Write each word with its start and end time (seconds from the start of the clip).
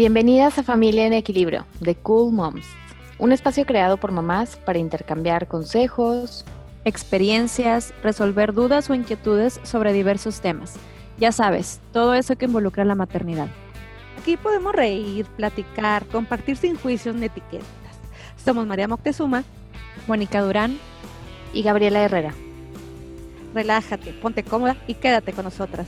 Bienvenidas 0.00 0.56
a 0.56 0.62
Familia 0.62 1.04
en 1.04 1.12
Equilibrio, 1.12 1.66
de 1.78 1.94
Cool 1.94 2.32
Moms, 2.32 2.66
un 3.18 3.32
espacio 3.32 3.66
creado 3.66 3.98
por 3.98 4.12
mamás 4.12 4.56
para 4.56 4.78
intercambiar 4.78 5.46
consejos, 5.46 6.46
experiencias, 6.86 7.92
resolver 8.02 8.54
dudas 8.54 8.88
o 8.88 8.94
inquietudes 8.94 9.60
sobre 9.62 9.92
diversos 9.92 10.40
temas. 10.40 10.76
Ya 11.18 11.32
sabes, 11.32 11.82
todo 11.92 12.14
eso 12.14 12.34
que 12.36 12.46
involucra 12.46 12.86
la 12.86 12.94
maternidad. 12.94 13.48
Aquí 14.18 14.38
podemos 14.38 14.74
reír, 14.74 15.26
platicar, 15.36 16.06
compartir 16.06 16.56
sin 16.56 16.76
juicios 16.76 17.14
ni 17.14 17.26
etiquetas. 17.26 17.66
Somos 18.42 18.66
María 18.66 18.88
Moctezuma, 18.88 19.44
Mónica 20.06 20.40
Durán 20.40 20.78
y 21.52 21.62
Gabriela 21.62 22.02
Herrera. 22.02 22.32
Relájate, 23.52 24.14
ponte 24.14 24.44
cómoda 24.44 24.78
y 24.86 24.94
quédate 24.94 25.34
con 25.34 25.44
nosotras. 25.44 25.86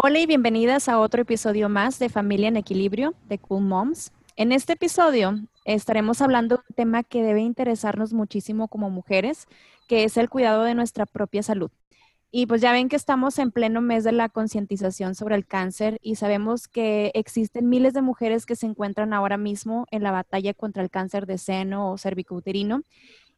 Hola 0.00 0.20
y 0.20 0.26
bienvenidas 0.26 0.88
a 0.88 1.00
otro 1.00 1.22
episodio 1.22 1.68
más 1.68 1.98
de 1.98 2.08
Familia 2.08 2.46
en 2.46 2.56
Equilibrio 2.56 3.14
de 3.28 3.40
Cool 3.40 3.64
Moms. 3.64 4.12
En 4.36 4.52
este 4.52 4.74
episodio 4.74 5.40
estaremos 5.64 6.22
hablando 6.22 6.54
de 6.54 6.62
un 6.68 6.74
tema 6.76 7.02
que 7.02 7.24
debe 7.24 7.40
interesarnos 7.40 8.12
muchísimo 8.12 8.68
como 8.68 8.90
mujeres, 8.90 9.48
que 9.88 10.04
es 10.04 10.16
el 10.16 10.28
cuidado 10.28 10.62
de 10.62 10.76
nuestra 10.76 11.04
propia 11.04 11.42
salud. 11.42 11.72
Y 12.30 12.46
pues 12.46 12.60
ya 12.60 12.70
ven 12.70 12.88
que 12.88 12.94
estamos 12.94 13.40
en 13.40 13.50
pleno 13.50 13.80
mes 13.80 14.04
de 14.04 14.12
la 14.12 14.28
concientización 14.28 15.16
sobre 15.16 15.34
el 15.34 15.44
cáncer 15.46 15.98
y 16.00 16.14
sabemos 16.14 16.68
que 16.68 17.10
existen 17.14 17.68
miles 17.68 17.92
de 17.92 18.02
mujeres 18.02 18.46
que 18.46 18.54
se 18.54 18.66
encuentran 18.66 19.12
ahora 19.12 19.36
mismo 19.36 19.88
en 19.90 20.04
la 20.04 20.12
batalla 20.12 20.54
contra 20.54 20.84
el 20.84 20.90
cáncer 20.90 21.26
de 21.26 21.38
seno 21.38 21.90
o 21.90 21.98
cervicouterino 21.98 22.84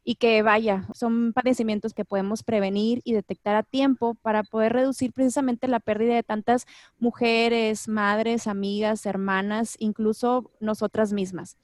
y 0.05 0.17
que 0.17 0.43
vaya, 0.43 0.87
son 0.95 1.33
padecimientos 1.33 1.95
que 1.95 2.05
podemos 2.05 2.43
prevenir 2.43 3.01
y 3.05 3.13
detectar 3.13 3.57
a 3.57 3.63
tiempo 3.63 4.15
para 4.15 4.43
poder 4.43 4.73
reducir 4.73 5.13
precisamente 5.13 5.69
la 5.69 5.81
pérdida 5.81 6.15
de 6.15 6.23
tantas 6.23 6.67
mujeres, 6.99 7.89
madres, 7.89 8.47
amigas, 8.47 9.07
hermanas, 9.07 9.77
incluso 9.79 10.51
nosotras 10.61 11.13
mismas. 11.13 11.57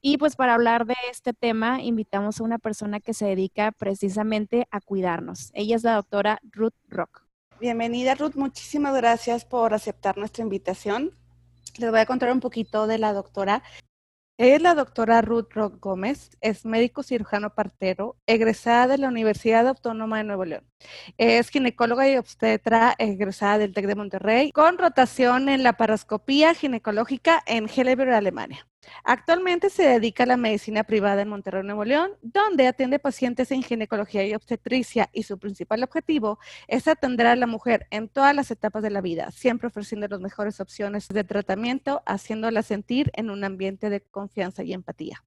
Y 0.00 0.18
pues 0.18 0.36
para 0.36 0.54
hablar 0.54 0.84
de 0.84 0.96
este 1.10 1.32
tema, 1.32 1.80
invitamos 1.80 2.38
a 2.38 2.44
una 2.44 2.58
persona 2.58 3.00
que 3.00 3.14
se 3.14 3.24
dedica 3.24 3.72
precisamente 3.72 4.68
a 4.70 4.80
cuidarnos. 4.80 5.50
Ella 5.54 5.76
es 5.76 5.82
la 5.82 5.94
doctora 5.94 6.40
Ruth 6.52 6.74
Rock. 6.88 7.24
Bienvenida 7.58 8.14
Ruth, 8.14 8.34
muchísimas 8.34 8.94
gracias 8.94 9.46
por 9.46 9.72
aceptar 9.72 10.18
nuestra 10.18 10.42
invitación. 10.42 11.12
Les 11.78 11.90
voy 11.90 12.00
a 12.00 12.06
contar 12.06 12.30
un 12.32 12.40
poquito 12.40 12.86
de 12.86 12.98
la 12.98 13.14
doctora. 13.14 13.62
Es 14.36 14.60
la 14.60 14.74
doctora 14.74 15.22
Ruth 15.22 15.52
Rock 15.52 15.78
Gómez, 15.78 16.36
es 16.40 16.64
médico 16.64 17.04
cirujano 17.04 17.54
partero, 17.54 18.16
egresada 18.26 18.88
de 18.88 18.98
la 18.98 19.06
Universidad 19.06 19.68
Autónoma 19.68 20.18
de 20.18 20.24
Nuevo 20.24 20.44
León. 20.44 20.64
Es 21.18 21.50
ginecóloga 21.50 22.08
y 22.10 22.16
obstetra 22.16 22.96
egresada 22.98 23.58
del 23.58 23.72
TEC 23.72 23.86
de 23.86 23.94
Monterrey, 23.94 24.50
con 24.50 24.76
rotación 24.76 25.48
en 25.48 25.62
la 25.62 25.74
paroscopía 25.74 26.52
ginecológica 26.52 27.44
en 27.46 27.68
Helleberg, 27.68 28.12
Alemania. 28.12 28.66
Actualmente 29.04 29.70
se 29.70 29.82
dedica 29.84 30.24
a 30.24 30.26
la 30.26 30.36
medicina 30.36 30.84
privada 30.84 31.22
en 31.22 31.28
Monterrey, 31.28 31.62
Nuevo 31.62 31.84
León, 31.84 32.12
donde 32.22 32.66
atiende 32.66 32.98
pacientes 32.98 33.50
en 33.50 33.62
ginecología 33.62 34.26
y 34.26 34.34
obstetricia 34.34 35.10
y 35.12 35.24
su 35.24 35.38
principal 35.38 35.82
objetivo 35.82 36.38
es 36.68 36.88
atender 36.88 37.26
a 37.26 37.36
la 37.36 37.46
mujer 37.46 37.86
en 37.90 38.08
todas 38.08 38.34
las 38.34 38.50
etapas 38.50 38.82
de 38.82 38.90
la 38.90 39.00
vida, 39.00 39.30
siempre 39.30 39.68
ofreciendo 39.68 40.08
las 40.08 40.20
mejores 40.20 40.60
opciones 40.60 41.08
de 41.08 41.24
tratamiento, 41.24 42.02
haciéndola 42.06 42.62
sentir 42.62 43.10
en 43.14 43.30
un 43.30 43.44
ambiente 43.44 43.90
de 43.90 44.00
confianza 44.00 44.62
y 44.62 44.72
empatía. 44.72 45.22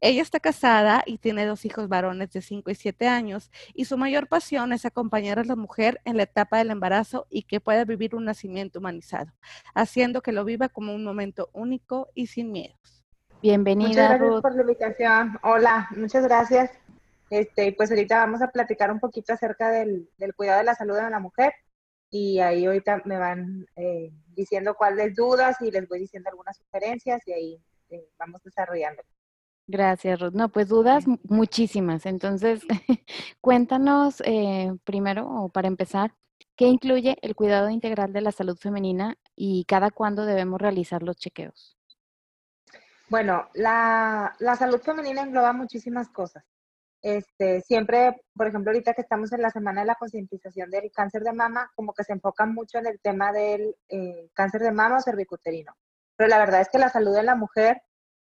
Ella 0.00 0.22
está 0.22 0.40
casada 0.40 1.02
y 1.06 1.18
tiene 1.18 1.46
dos 1.46 1.64
hijos 1.64 1.88
varones 1.88 2.30
de 2.32 2.42
5 2.42 2.70
y 2.70 2.74
7 2.74 3.08
años 3.08 3.50
y 3.74 3.86
su 3.86 3.96
mayor 3.98 4.28
pasión 4.28 4.72
es 4.72 4.84
acompañar 4.84 5.38
a 5.38 5.44
la 5.44 5.56
mujer 5.56 6.00
en 6.04 6.16
la 6.16 6.24
etapa 6.24 6.58
del 6.58 6.70
embarazo 6.70 7.26
y 7.30 7.42
que 7.42 7.60
pueda 7.60 7.84
vivir 7.84 8.14
un 8.14 8.24
nacimiento 8.24 8.78
humanizado, 8.78 9.32
haciendo 9.74 10.22
que 10.22 10.32
lo 10.32 10.44
viva 10.44 10.68
como 10.68 10.94
un 10.94 11.04
momento 11.04 11.50
único 11.52 12.08
y 12.14 12.26
sin 12.28 12.52
miedos. 12.52 12.95
Bienvenida. 13.42 13.88
Muchas 13.88 14.18
gracias 14.18 14.42
por 14.42 14.54
la 14.54 14.62
invitación. 14.62 15.38
Hola, 15.42 15.88
muchas 15.96 16.24
gracias. 16.24 16.70
Este, 17.30 17.72
pues 17.72 17.90
ahorita 17.90 18.18
vamos 18.18 18.40
a 18.40 18.48
platicar 18.48 18.90
un 18.90 19.00
poquito 19.00 19.32
acerca 19.32 19.70
del, 19.70 20.08
cuidado 20.36 20.58
de 20.58 20.64
la 20.64 20.74
salud 20.74 20.94
de 20.96 21.10
la 21.10 21.18
mujer 21.18 21.52
y 22.10 22.38
ahí 22.38 22.66
ahorita 22.66 23.02
me 23.04 23.18
van 23.18 23.66
eh, 23.76 24.12
diciendo 24.28 24.74
cuáles 24.78 25.14
dudas 25.14 25.56
y 25.60 25.70
les 25.70 25.88
voy 25.88 26.00
diciendo 26.00 26.30
algunas 26.30 26.56
sugerencias 26.56 27.26
y 27.26 27.32
ahí 27.32 27.62
eh, 27.90 28.08
vamos 28.18 28.42
desarrollando. 28.42 29.02
Gracias, 29.66 30.20
Ruth. 30.20 30.32
No, 30.32 30.48
pues 30.48 30.68
dudas 30.68 31.04
muchísimas. 31.24 32.06
Entonces, 32.06 32.62
cuéntanos 33.40 34.22
eh, 34.24 34.72
primero, 34.84 35.28
o 35.28 35.48
para 35.48 35.66
empezar, 35.66 36.14
¿qué 36.54 36.66
incluye 36.66 37.18
el 37.20 37.34
cuidado 37.34 37.68
integral 37.68 38.12
de 38.12 38.20
la 38.20 38.30
salud 38.30 38.56
femenina 38.56 39.18
y 39.34 39.64
cada 39.64 39.90
cuándo 39.90 40.24
debemos 40.24 40.60
realizar 40.60 41.02
los 41.02 41.16
chequeos? 41.16 41.75
Bueno, 43.08 43.48
la, 43.54 44.34
salud 44.58 44.80
femenina 44.80 45.22
engloba 45.22 45.52
muchísimas 45.52 46.08
cosas. 46.08 46.44
Este, 47.02 47.60
siempre, 47.60 48.20
por 48.34 48.48
ejemplo, 48.48 48.72
ahorita 48.72 48.94
que 48.94 49.02
estamos 49.02 49.32
en 49.32 49.42
la 49.42 49.50
semana 49.50 49.82
de 49.82 49.86
la 49.86 49.94
concientización 49.94 50.70
del 50.70 50.90
cáncer 50.90 51.22
de 51.22 51.32
mama, 51.32 51.70
como 51.76 51.94
que 51.94 52.02
se 52.02 52.14
enfoca 52.14 52.46
mucho 52.46 52.78
en 52.78 52.86
el 52.86 52.98
tema 53.00 53.32
del 53.32 53.76
eh, 53.88 54.28
cáncer 54.34 54.62
de 54.62 54.72
mama 54.72 54.96
o 54.96 55.00
cervicuterino. 55.00 55.72
Pero 56.16 56.28
la 56.28 56.38
verdad 56.38 56.62
es 56.62 56.68
que 56.68 56.78
la 56.78 56.88
salud 56.88 57.14
de 57.14 57.22
la 57.22 57.36
mujer 57.36 57.80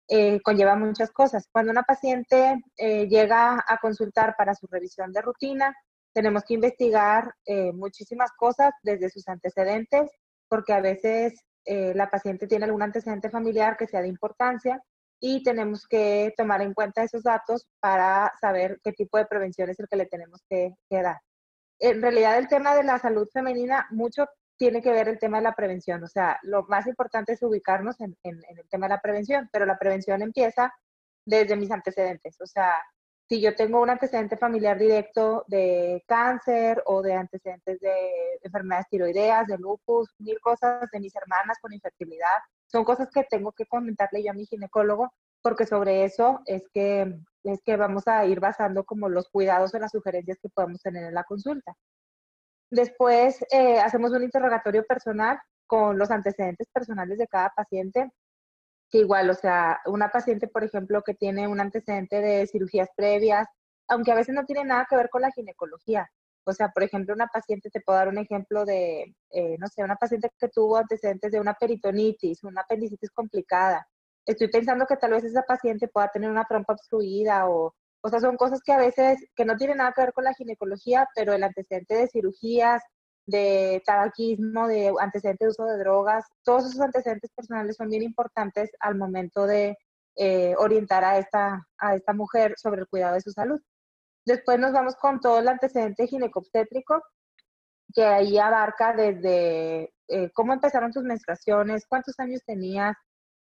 eh, 0.09 0.43
conlleva 0.43 0.77
muchas 0.77 1.11
cosas. 1.13 1.49
Cuando 1.51 1.73
una 1.73 1.85
paciente 1.85 2.63
eh, 2.77 3.09
llega 3.09 3.65
a 3.67 3.79
consultar 3.79 4.35
para 4.37 4.55
su 4.55 4.67
revisión 4.67 5.13
de 5.13 5.23
rutina, 5.23 5.75
tenemos 6.13 6.45
que 6.45 6.55
investigar 6.55 7.35
muchísimas 7.75 8.31
cosas 8.37 8.73
desde 8.85 9.11
sus 9.11 9.27
antecedentes, 9.27 10.09
porque 10.49 10.73
a 10.73 10.81
veces 10.81 11.35
eh, 11.65 11.93
la 11.95 12.11
paciente 12.11 12.47
tiene 12.47 12.67
algún 12.67 12.83
antecedente 12.83 13.31
familiar 13.31 13.77
que 13.77 13.87
sea 13.87 14.03
de 14.03 14.09
importancia 14.09 14.83
y 15.21 15.43
tenemos 15.43 15.87
que 15.87 16.35
tomar 16.37 16.61
en 16.63 16.75
cuenta 16.75 17.03
esos 17.03 17.23
datos 17.23 17.67
para 17.81 18.33
saber 18.41 18.81
qué 18.83 18.93
tipo 18.93 19.17
de 19.17 19.27
prevención 19.27 19.71
es 19.71 19.81
el 19.81 19.89
que 19.89 19.97
le 19.97 20.07
tenemos 20.07 20.43
que, 20.49 20.75
dar. 20.91 21.19
En 21.79 22.03
realidad 22.03 22.39
el 22.39 22.49
tema 22.49 22.75
de 22.75 22.85
la 22.85 22.99
salud 22.99 23.29
femenina 23.33 23.87
mucho 23.91 24.27
tiene 24.57 24.83
que 24.83 24.93
ver 24.93 25.09
el 25.09 25.19
tema 25.19 25.39
de 25.39 25.45
la 25.45 25.55
prevención, 25.55 26.05
o 26.05 26.09
sea, 26.09 26.39
lo 26.43 26.65
más 26.65 26.87
importante 26.87 27.33
es 27.33 27.43
ubicarnos 27.43 28.01
en 28.01 28.17
el 28.23 28.69
tema 28.71 28.87
de 28.87 28.95
la 28.95 29.01
prevención, 29.01 29.49
pero 29.53 29.67
la 29.67 29.79
prevención 29.79 30.23
empieza 30.23 30.73
desde 31.27 31.57
mis 31.57 31.71
antecedentes, 31.71 32.41
o 32.41 32.47
sea, 32.47 32.75
si 33.29 33.41
yo 33.41 33.55
tengo 33.55 33.81
un 33.81 33.91
antecedente 33.91 34.37
familiar 34.37 34.79
directo 34.79 35.45
de 35.49 36.03
cáncer 36.07 36.83
o 36.87 37.03
de 37.03 37.15
antecedentes 37.15 37.81
de 37.81 38.39
enfermedades 38.43 38.89
tiroideas, 38.91 39.47
de 39.47 39.57
lupus, 39.59 40.11
mil 40.19 40.39
cosas 40.41 40.89
de 40.93 41.01
mis 41.01 41.15
hermanas 41.17 41.59
con 41.61 41.73
infertilidad, 41.73 42.39
son 42.67 42.85
cosas 42.85 43.09
que 43.11 43.25
tengo 43.25 43.53
que 43.53 43.67
comentarle 43.67 44.23
yo 44.23 44.31
a 44.31 44.35
mi 44.35 44.47
ginecólogo 44.47 45.13
porque 45.43 45.67
sobre 45.67 46.05
eso 46.05 46.41
es 46.47 46.69
que, 46.73 47.19
es 47.45 47.63
que 47.63 47.77
vamos 47.77 48.09
a 48.09 48.25
ir 48.25 48.41
basando 48.41 48.85
como 48.85 49.09
los 49.09 49.29
cuidados 49.29 49.75
o 49.75 49.79
las 49.79 49.93
sugerencias 49.93 50.39
que 50.41 50.49
podemos 50.49 50.81
tener 50.81 51.05
en 51.05 51.15
la 51.15 51.25
consulta. 51.25 51.75
Después 52.71 53.45
eh, 53.53 53.79
hacemos 53.79 54.13
un 54.13 54.23
interrogatorio 54.23 54.85
personal 54.85 55.39
con 55.67 55.99
los 55.99 56.11
antecedentes 56.11 56.67
personales 56.73 57.19
de 57.19 57.29
cada 57.29 57.51
paciente 57.51 58.11
igual, 58.93 59.31
o 59.31 59.35
sea, 59.35 59.81
una 59.87 60.11
paciente, 60.11 60.49
por 60.49 60.65
ejemplo, 60.65 61.03
que 61.03 61.15
tiene 61.15 61.49
un 61.49 61.61
antecedente 61.61 62.21
de 62.21 62.47
cirugías 62.47 62.89
previas, 62.97 63.49
aunque 63.89 64.13
a 64.13 64.15
veces 64.15 64.35
no 64.35 64.45
tiene 64.45 64.65
nada 64.65 64.87
que 64.89 64.97
ver 64.97 65.09
con 65.11 65.23
la 65.23 65.33
ginecología. 65.33 66.09
O 66.45 66.53
sea, 66.53 66.69
por 66.71 66.83
ejemplo, 66.83 67.15
una 67.15 67.27
paciente, 67.29 67.71
te 67.71 67.81
puedo 67.81 67.99
dar 67.99 68.09
un 68.09 68.19
ejemplo 68.19 68.65
de, 68.65 69.15
eh, 69.31 69.57
no 69.59 69.67
sé, 69.69 69.83
una 69.83 69.97
paciente 69.97 70.31
que 70.39 70.49
tuvo 70.49 70.77
antecedentes 70.77 71.33
de 71.33 71.41
una 71.41 71.55
peritonitis, 71.55 72.45
una 72.45 72.63
apendicitis 72.63 73.11
complicada. 73.11 73.87
Estoy 74.27 74.49
pensando 74.49 74.87
que 74.87 74.97
tal 74.97 75.13
vez 75.13 75.25
esa 75.25 75.43
paciente 75.43 75.89
pueda 75.89 76.09
tener 76.09 76.31
una 76.31 76.45
trompa 76.45 76.75
obstruida 76.75 77.49
o, 77.49 77.75
o 78.03 78.09
sea, 78.11 78.21
son 78.21 78.37
cosas 78.37 78.61
que 78.63 78.73
a 78.73 78.79
veces, 78.79 79.19
que 79.35 79.47
no 79.47 79.57
tienen 79.57 79.79
nada 79.79 79.93
que 79.93 80.03
ver 80.03 80.13
con 80.13 80.25
la 80.25 80.35
ginecología, 80.35 81.09
pero 81.15 81.33
el 81.33 81.43
antecedente 81.43 81.95
de 81.95 82.09
cirugías, 82.09 82.83
de 83.27 83.83
tabaquismo, 83.87 84.69
de 84.69 84.93
antecedentes 85.01 85.47
de 85.47 85.51
uso 85.51 85.65
de 85.65 85.79
drogas, 85.79 86.25
todos 86.43 86.67
esos 86.67 86.81
antecedentes 86.81 87.31
personales 87.35 87.77
son 87.77 87.89
bien 87.89 88.03
importantes 88.03 88.71
al 88.81 88.97
momento 88.97 89.47
de 89.47 89.77
eh, 90.17 90.55
orientar 90.59 91.05
a 91.05 91.19
esta, 91.19 91.67
a 91.79 91.95
esta 91.95 92.13
mujer 92.13 92.55
sobre 92.57 92.83
el 92.83 92.89
cuidado 92.89 93.15
de 93.15 93.21
su 93.21 93.31
salud. 93.31 93.61
Después 94.27 94.59
nos 94.59 94.73
vamos 94.73 94.97
con 94.97 95.21
todo 95.21 95.39
el 95.39 95.49
antecedente 95.49 96.07
ginecobstétrico, 96.07 97.03
que 97.93 98.05
ahí 98.05 98.39
abarca 98.39 98.93
desde 98.93 99.93
eh, 100.09 100.31
cómo 100.33 100.53
empezaron 100.53 100.93
tus 100.93 101.05
menstruaciones, 101.05 101.87
cuántos 101.87 102.19
años 102.19 102.43
tenías, 102.45 102.97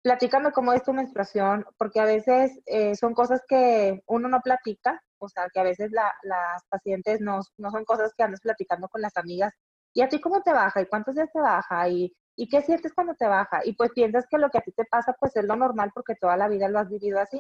platícame 0.02 0.52
cómo 0.52 0.74
es 0.74 0.84
tu 0.84 0.94
menstruación, 0.94 1.66
porque 1.78 2.00
a 2.00 2.06
veces 2.06 2.60
eh, 2.66 2.96
son 2.96 3.14
cosas 3.14 3.42
que 3.48 4.02
uno 4.08 4.30
no 4.30 4.42
platica, 4.42 5.02
o 5.20 5.30
sea, 5.30 5.48
que 5.54 5.60
a 5.60 5.64
veces 5.64 5.92
las 5.92 6.64
pacientes 6.70 7.22
no, 7.22 7.40
no, 7.58 7.72
son 7.72 7.86
cosas 7.86 8.14
que 8.16 8.24
andas 8.24 8.42
platicando 8.42 8.88
con 8.90 9.02
las 9.02 9.16
amigas. 9.18 9.54
¿Y 9.94 10.02
a 10.02 10.10
ti 10.10 10.20
cómo 10.22 10.42
te 10.44 10.54
baja? 10.54 10.82
¿Y 10.82 10.86
cuántos 10.88 11.16
días 11.16 11.30
te 11.34 11.40
baja? 11.42 11.88
¿Y, 11.90 12.16
¿Y 12.36 12.48
qué 12.50 12.62
sientes 12.62 12.94
cuando 12.94 13.16
te 13.16 13.28
baja? 13.28 13.62
Y 13.66 13.74
pues 13.74 13.92
piensas 13.94 14.26
que 14.30 14.38
lo 14.38 14.50
que 14.50 14.60
a 14.60 14.62
ti 14.62 14.72
te 14.72 14.86
pasa 14.86 15.14
pues 15.20 15.36
es 15.36 15.46
lo 15.46 15.56
normal 15.56 15.92
porque 15.94 16.16
toda 16.16 16.38
la 16.38 16.48
vida 16.48 16.70
lo 16.70 16.80
has 16.80 16.90
vivido 16.90 17.20
así. 17.20 17.40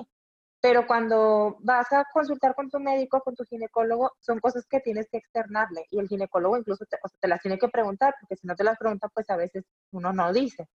pero 0.61 0.85
cuando 0.87 1.57
vas 1.61 1.91
a 1.93 2.05
consultar 2.13 2.53
con 2.55 2.69
tu 2.69 2.79
médico, 2.79 3.21
con 3.21 3.35
tu 3.35 3.43
ginecólogo, 3.45 4.11
son 4.19 4.39
cosas 4.39 4.65
que 4.69 4.81
tienes 4.81 5.07
que 5.09 5.17
externarle 5.17 5.85
y 5.89 5.99
el 5.99 6.07
ginecólogo 6.07 6.57
incluso 6.57 6.85
te, 6.85 6.97
te 7.19 7.27
las 7.29 7.41
tiene 7.41 7.57
que 7.57 7.69
preguntar, 7.69 8.13
porque 8.19 8.35
si 8.35 8.47
no 8.47 8.55
te 8.55 8.63
las 8.65 8.77
pregunta, 8.77 9.07
pues 9.13 9.29
a 9.29 9.37
veces 9.37 9.63
uno 9.91 10.11
no 10.13 10.33
dice. 10.33 10.67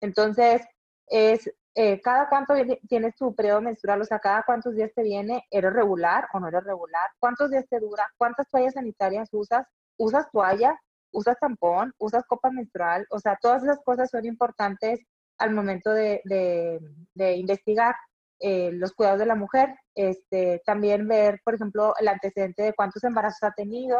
Entonces, 0.00 0.62
es 1.06 1.50
eh, 1.76 2.00
cada 2.00 2.28
cuánto 2.28 2.54
tienes 2.88 3.16
tu 3.16 3.34
periodo 3.34 3.60
menstrual, 3.60 4.00
o 4.00 4.04
sea, 4.04 4.20
cada 4.20 4.44
cuántos 4.44 4.74
días 4.74 4.92
te 4.94 5.02
viene, 5.02 5.44
¿eres 5.50 5.72
regular 5.72 6.28
o 6.32 6.38
no 6.38 6.48
eres 6.48 6.62
regular? 6.62 7.10
¿Cuántos 7.18 7.50
días 7.50 7.66
te 7.68 7.80
dura? 7.80 8.08
¿Cuántas 8.16 8.48
toallas 8.48 8.74
sanitarias 8.74 9.28
usas? 9.32 9.66
¿Usas 9.96 10.30
toalla? 10.30 10.78
¿Usas 11.12 11.36
tampón? 11.40 11.92
¿Usas 11.98 12.24
copa 12.26 12.50
menstrual? 12.50 13.06
O 13.10 13.18
sea, 13.18 13.36
todas 13.40 13.64
esas 13.64 13.80
cosas 13.84 14.08
son 14.10 14.24
importantes 14.24 15.00
al 15.38 15.52
momento 15.52 15.90
de, 15.90 16.20
de, 16.24 17.36
investigar 17.36 17.96
eh, 18.38 18.70
los 18.72 18.92
cuidados 18.92 19.18
de 19.18 19.26
la 19.26 19.34
mujer. 19.34 19.74
Este, 19.96 20.62
también 20.64 21.08
ver, 21.08 21.40
por 21.44 21.54
ejemplo, 21.54 21.94
el 21.98 22.06
antecedente 22.06 22.62
de 22.62 22.74
cuántos 22.74 23.02
embarazos 23.02 23.42
ha 23.42 23.52
tenido, 23.52 23.98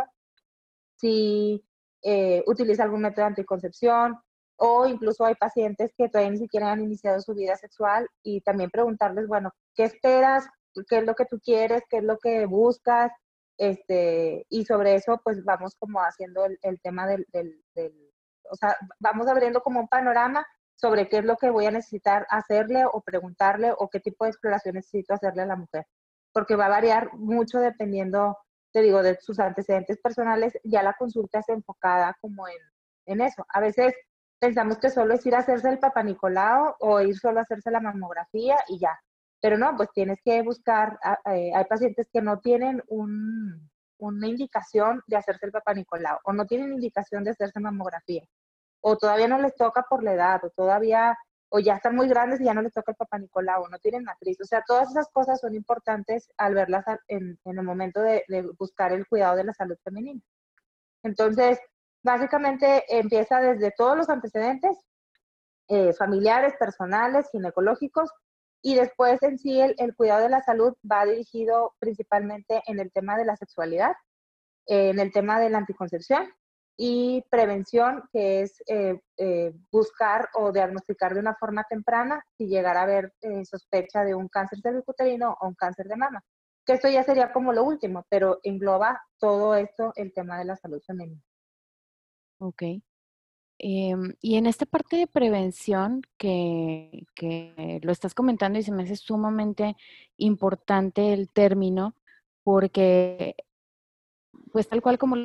si 0.96 1.64
eh, 2.02 2.44
utiliza 2.46 2.84
algún 2.84 3.02
método 3.02 3.22
de 3.22 3.30
anticoncepción, 3.30 4.16
o 4.56 4.86
incluso 4.86 5.24
hay 5.24 5.34
pacientes 5.34 5.92
que 5.96 6.08
todavía 6.08 6.32
ni 6.32 6.38
siquiera 6.38 6.72
han 6.72 6.82
iniciado 6.82 7.20
su 7.20 7.34
vida 7.34 7.56
sexual 7.56 8.08
y 8.22 8.40
también 8.40 8.70
preguntarles, 8.70 9.26
bueno, 9.26 9.52
¿qué 9.74 9.84
esperas? 9.84 10.46
¿Qué 10.88 10.98
es 10.98 11.04
lo 11.04 11.14
que 11.14 11.26
tú 11.26 11.40
quieres? 11.40 11.82
¿Qué 11.88 11.98
es 11.98 12.04
lo 12.04 12.18
que 12.18 12.46
buscas? 12.46 13.12
Este, 13.56 14.46
y 14.48 14.64
sobre 14.64 14.94
eso, 14.94 15.20
pues 15.22 15.44
vamos 15.44 15.74
como 15.78 16.00
haciendo 16.00 16.44
el, 16.44 16.80
tema 16.80 17.06
del, 17.06 17.26
del, 17.32 17.62
o 18.50 18.56
sea, 18.56 18.76
vamos 18.98 19.28
abriendo 19.28 19.62
como 19.62 19.80
un 19.80 19.88
panorama 19.88 20.44
sobre 20.76 21.08
qué 21.08 21.18
es 21.18 21.24
lo 21.24 21.36
que 21.36 21.50
voy 21.50 21.66
a 21.66 21.70
necesitar 21.70 22.26
hacerle 22.30 22.84
o 22.84 23.00
preguntarle 23.00 23.72
o 23.78 23.88
qué 23.88 24.00
tipo 24.00 24.24
de 24.24 24.30
exploración 24.30 24.74
necesito 24.74 25.14
hacerle 25.14 25.42
a 25.42 25.46
la 25.46 25.56
mujer. 25.56 25.86
Porque 26.32 26.56
va 26.56 26.66
a 26.66 26.70
variar 26.70 27.14
mucho 27.14 27.58
dependiendo, 27.60 28.36
te 28.72 28.82
digo, 28.82 29.02
de 29.02 29.18
sus 29.20 29.38
antecedentes 29.38 30.00
personales. 30.00 30.58
Ya 30.64 30.82
la 30.82 30.94
consulta 30.94 31.38
es 31.38 31.48
enfocada 31.48 32.16
como 32.20 32.48
en, 32.48 32.58
en 33.06 33.20
eso. 33.20 33.46
A 33.48 33.60
veces 33.60 33.94
pensamos 34.44 34.76
que 34.76 34.90
solo 34.90 35.14
es 35.14 35.24
ir 35.24 35.34
a 35.34 35.38
hacerse 35.38 35.70
el 35.70 35.78
Papa 35.78 36.02
Nicolau 36.02 36.74
o 36.80 37.00
ir 37.00 37.16
solo 37.16 37.38
a 37.38 37.44
hacerse 37.44 37.70
la 37.70 37.80
mamografía 37.80 38.56
y 38.68 38.78
ya. 38.78 39.00
Pero 39.40 39.56
no, 39.56 39.74
pues 39.74 39.88
tienes 39.94 40.18
que 40.22 40.42
buscar, 40.42 40.98
eh, 41.32 41.50
hay 41.54 41.64
pacientes 41.64 42.08
que 42.12 42.20
no 42.20 42.40
tienen 42.40 42.82
un, 42.88 43.70
una 43.98 44.28
indicación 44.28 45.02
de 45.06 45.16
hacerse 45.16 45.46
el 45.46 45.52
Papa 45.52 45.72
Nicolau 45.72 46.18
o 46.24 46.34
no 46.34 46.44
tienen 46.46 46.74
indicación 46.74 47.24
de 47.24 47.30
hacerse 47.30 47.58
mamografía 47.58 48.22
o 48.82 48.98
todavía 48.98 49.28
no 49.28 49.38
les 49.40 49.54
toca 49.54 49.86
por 49.88 50.02
la 50.02 50.12
edad 50.12 50.44
o 50.44 50.50
todavía 50.50 51.16
o 51.48 51.58
ya 51.58 51.76
están 51.76 51.96
muy 51.96 52.06
grandes 52.08 52.38
y 52.40 52.44
ya 52.44 52.52
no 52.52 52.60
les 52.60 52.72
toca 52.72 52.92
el 52.92 52.96
Papa 52.96 53.18
Nicolau, 53.18 53.62
o 53.62 53.68
no 53.68 53.78
tienen 53.78 54.04
matriz. 54.04 54.40
O 54.40 54.44
sea, 54.44 54.62
todas 54.66 54.90
esas 54.90 55.08
cosas 55.10 55.40
son 55.40 55.54
importantes 55.54 56.28
al 56.36 56.52
verlas 56.52 56.84
en, 57.06 57.38
en 57.44 57.58
el 57.58 57.64
momento 57.64 58.02
de, 58.02 58.24
de, 58.28 58.42
buscar 58.58 58.92
el 58.92 59.06
cuidado 59.06 59.36
de 59.36 59.44
la 59.44 59.54
salud 59.54 59.76
femenina. 59.84 60.20
Entonces, 61.04 61.60
Básicamente 62.04 62.84
empieza 62.88 63.40
desde 63.40 63.70
todos 63.70 63.96
los 63.96 64.10
antecedentes 64.10 64.76
eh, 65.68 65.94
familiares, 65.94 66.52
personales, 66.58 67.30
ginecológicos, 67.32 68.10
y 68.62 68.74
después 68.74 69.22
en 69.22 69.38
sí 69.38 69.58
el, 69.60 69.96
cuidado 69.96 70.22
de 70.22 70.28
la 70.28 70.42
salud 70.42 70.74
va 70.90 71.06
dirigido 71.06 71.74
principalmente 71.78 72.62
en 72.66 72.78
el 72.78 72.92
tema 72.92 73.16
de 73.16 73.24
la 73.24 73.36
sexualidad, 73.36 73.92
en 74.66 74.98
el 74.98 75.12
tema 75.12 75.40
de 75.40 75.48
la 75.48 75.58
anticoncepción 75.58 76.28
y 76.76 77.24
prevención, 77.30 78.02
que 78.12 78.42
es 78.42 78.62
eh, 78.66 79.00
eh, 79.16 79.52
buscar 79.70 80.28
o 80.34 80.52
diagnosticar 80.52 81.14
de 81.14 81.20
una 81.20 81.34
forma 81.36 81.64
temprana 81.68 82.22
si 82.36 82.46
llegara 82.46 82.80
a 82.80 82.84
haber 82.84 83.12
sospecha 83.44 84.04
de 84.04 84.14
un 84.14 84.28
cáncer 84.28 84.60
cervicuterino 84.60 85.36
o 85.40 85.48
un 85.48 85.54
cáncer 85.54 85.86
de 85.86 85.96
mama. 85.96 86.22
Que 86.66 86.74
esto 86.74 86.88
ya 86.88 87.02
sería 87.02 87.32
como 87.32 87.52
lo 87.52 87.64
último, 87.64 88.04
pero 88.10 88.40
engloba 88.42 89.02
todo 89.18 89.54
esto 89.54 89.92
el 89.96 90.12
tema 90.12 90.38
de 90.38 90.44
la 90.46 90.56
salud 90.56 90.82
femenina. 90.86 91.22
Ok. 92.38 92.62
Em, 93.58 94.14
y 94.20 94.36
en 94.36 94.46
esta 94.46 94.66
parte 94.66 94.96
de 94.96 95.06
prevención 95.06 96.02
que, 96.18 97.06
lo 97.82 97.92
estás 97.92 98.14
comentando 98.14 98.58
y 98.58 98.62
se 98.62 98.72
me 98.72 98.82
hace 98.82 98.96
sumamente 98.96 99.76
importante 100.16 101.12
el 101.12 101.30
término, 101.30 101.94
porque 102.42 103.36
pues 104.52 104.68
tal 104.68 104.82
cual 104.82 104.98
como 104.98 105.16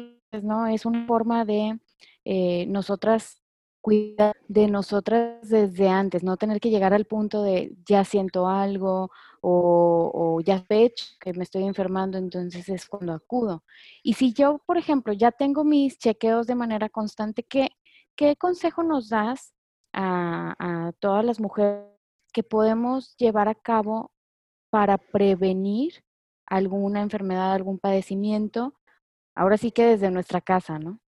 ¿no? 0.43 0.67
Es 0.67 0.85
una 0.85 1.07
forma 1.07 1.43
de 1.45 1.79
eh, 2.25 2.65
nosotras 2.67 3.41
cuidar 3.81 4.35
de 4.47 4.67
nosotras 4.67 5.49
desde 5.49 5.89
antes, 5.89 6.23
no 6.23 6.37
tener 6.37 6.59
que 6.59 6.69
llegar 6.69 6.93
al 6.93 7.05
punto 7.05 7.43
de 7.43 7.75
ya 7.85 8.03
siento 8.03 8.47
algo 8.47 9.09
o, 9.41 10.41
ya 10.43 10.63
pecho 10.63 11.05
que 11.19 11.33
me 11.33 11.43
estoy 11.43 11.63
enfermando, 11.63 12.17
entonces 12.17 12.67
es 12.69 12.85
cuando 12.85 13.13
acudo. 13.13 13.63
Y 14.03 14.13
si 14.13 14.33
yo, 14.33 14.59
por 14.65 14.77
ejemplo, 14.77 15.13
ya 15.13 15.31
tengo 15.31 15.63
mis 15.63 15.97
chequeos 15.97 16.47
de 16.47 16.55
manera 16.55 16.89
constante, 16.89 17.43
¿qué, 17.43 17.69
qué 18.15 18.35
consejo 18.35 18.83
nos 18.83 19.09
das 19.09 19.53
a, 19.93 20.55
a 20.59 20.91
todas 20.99 21.25
las 21.25 21.39
mujeres 21.39 21.85
que 22.33 22.43
podemos 22.43 23.15
llevar 23.17 23.47
a 23.49 23.55
cabo 23.55 24.11
para 24.69 24.97
prevenir 24.97 26.03
alguna 26.45 27.01
enfermedad, 27.01 27.53
algún 27.53 27.79
padecimiento? 27.79 28.75
Ahora 29.35 29.57
sí 29.57 29.71
que 29.71 29.85
desde 29.85 30.11
nuestra 30.11 30.41
casa, 30.41 30.79
¿no? 30.79 30.99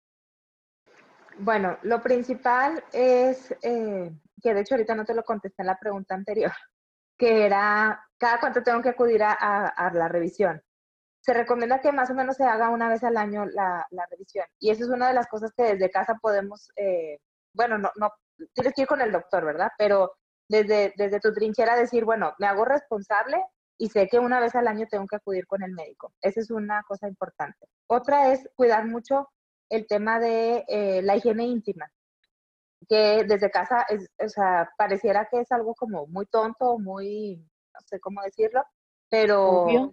Bueno, 1.43 1.79
lo 1.85 2.03
principal 2.03 2.85
es, 2.93 3.51
eh, 3.63 4.13
que 4.43 4.53
de 4.53 4.61
hecho 4.61 4.75
ahorita 4.75 4.95
no 4.95 5.07
te 5.07 5.15
lo 5.15 5.25
contesté 5.25 5.63
en 5.63 5.69
la 5.69 5.79
pregunta 5.79 6.15
anterior, 6.15 6.53
que 7.19 7.47
era 7.47 7.99
cada 8.19 8.39
cuánto 8.39 8.63
tengo 8.63 8.83
que 8.83 8.91
acudir 8.91 9.23
a, 9.23 9.91
la 9.95 10.09
revisión. 10.09 10.63
Se 11.23 11.33
recomienda 11.33 11.81
que 11.81 11.93
más 11.93 12.11
o 12.11 12.15
menos 12.15 12.37
se 12.37 12.45
haga 12.45 12.69
una 12.69 12.91
vez 12.91 13.03
al 13.05 13.17
año 13.17 13.47
la, 13.47 13.87
revisión. 14.11 14.45
Y 14.59 14.71
eso 14.71 14.85
es 14.85 14.91
una 14.91 15.09
de 15.09 15.15
las 15.15 15.29
cosas 15.29 15.51
que 15.57 15.63
desde 15.63 15.91
casa 15.91 16.19
podemos, 16.21 16.71
eh, 16.77 17.19
bueno, 17.55 17.79
no, 17.79 17.91
no, 17.97 18.11
tienes 18.53 18.75
que 18.75 18.83
ir 18.83 18.89
con 18.89 19.01
el 19.01 19.11
doctor, 19.11 19.45
¿verdad? 19.47 19.71
Pero 19.79 20.13
desde, 20.47 20.93
desde 20.97 21.21
tu 21.21 21.33
trinchera 21.33 21.75
decir, 21.75 22.05
bueno, 22.05 22.35
me 22.39 22.49
hago 22.49 22.67
responsable 22.67 23.43
y 23.79 23.89
sé 23.89 24.09
que 24.09 24.19
una 24.19 24.41
vez 24.41 24.55
al 24.55 24.69
año 24.69 24.87
tengo 24.91 25.07
que 25.07 25.17
acudir 25.17 25.47
con 25.47 25.63
el 25.63 25.73
médico. 25.73 26.13
Esa 26.21 26.41
es 26.41 26.51
una 26.51 26.83
cosa 26.83 27.09
importante. 27.09 27.67
Otra 27.87 28.31
es 28.33 28.47
cuidar 28.57 28.87
mucho 28.87 29.31
el 29.71 29.87
tema 29.87 30.21
de 30.21 30.65
eh, 30.69 31.01
la 31.03 31.17
higiene 31.17 31.45
íntima, 31.45 31.91
que 32.89 33.25
desde 33.25 33.51
casa, 33.51 33.87
es, 33.89 34.11
o 34.19 34.29
sea, 34.29 34.71
pareciera 34.77 35.27
que 35.31 35.41
es 35.41 35.51
algo 35.53 35.75
como 35.75 36.07
muy 36.07 36.27
tonto, 36.27 36.79
muy, 36.79 37.37
no 37.37 37.81
sé 37.87 37.99
cómo 38.01 38.21
decirlo, 38.23 38.63
pero 39.09 39.91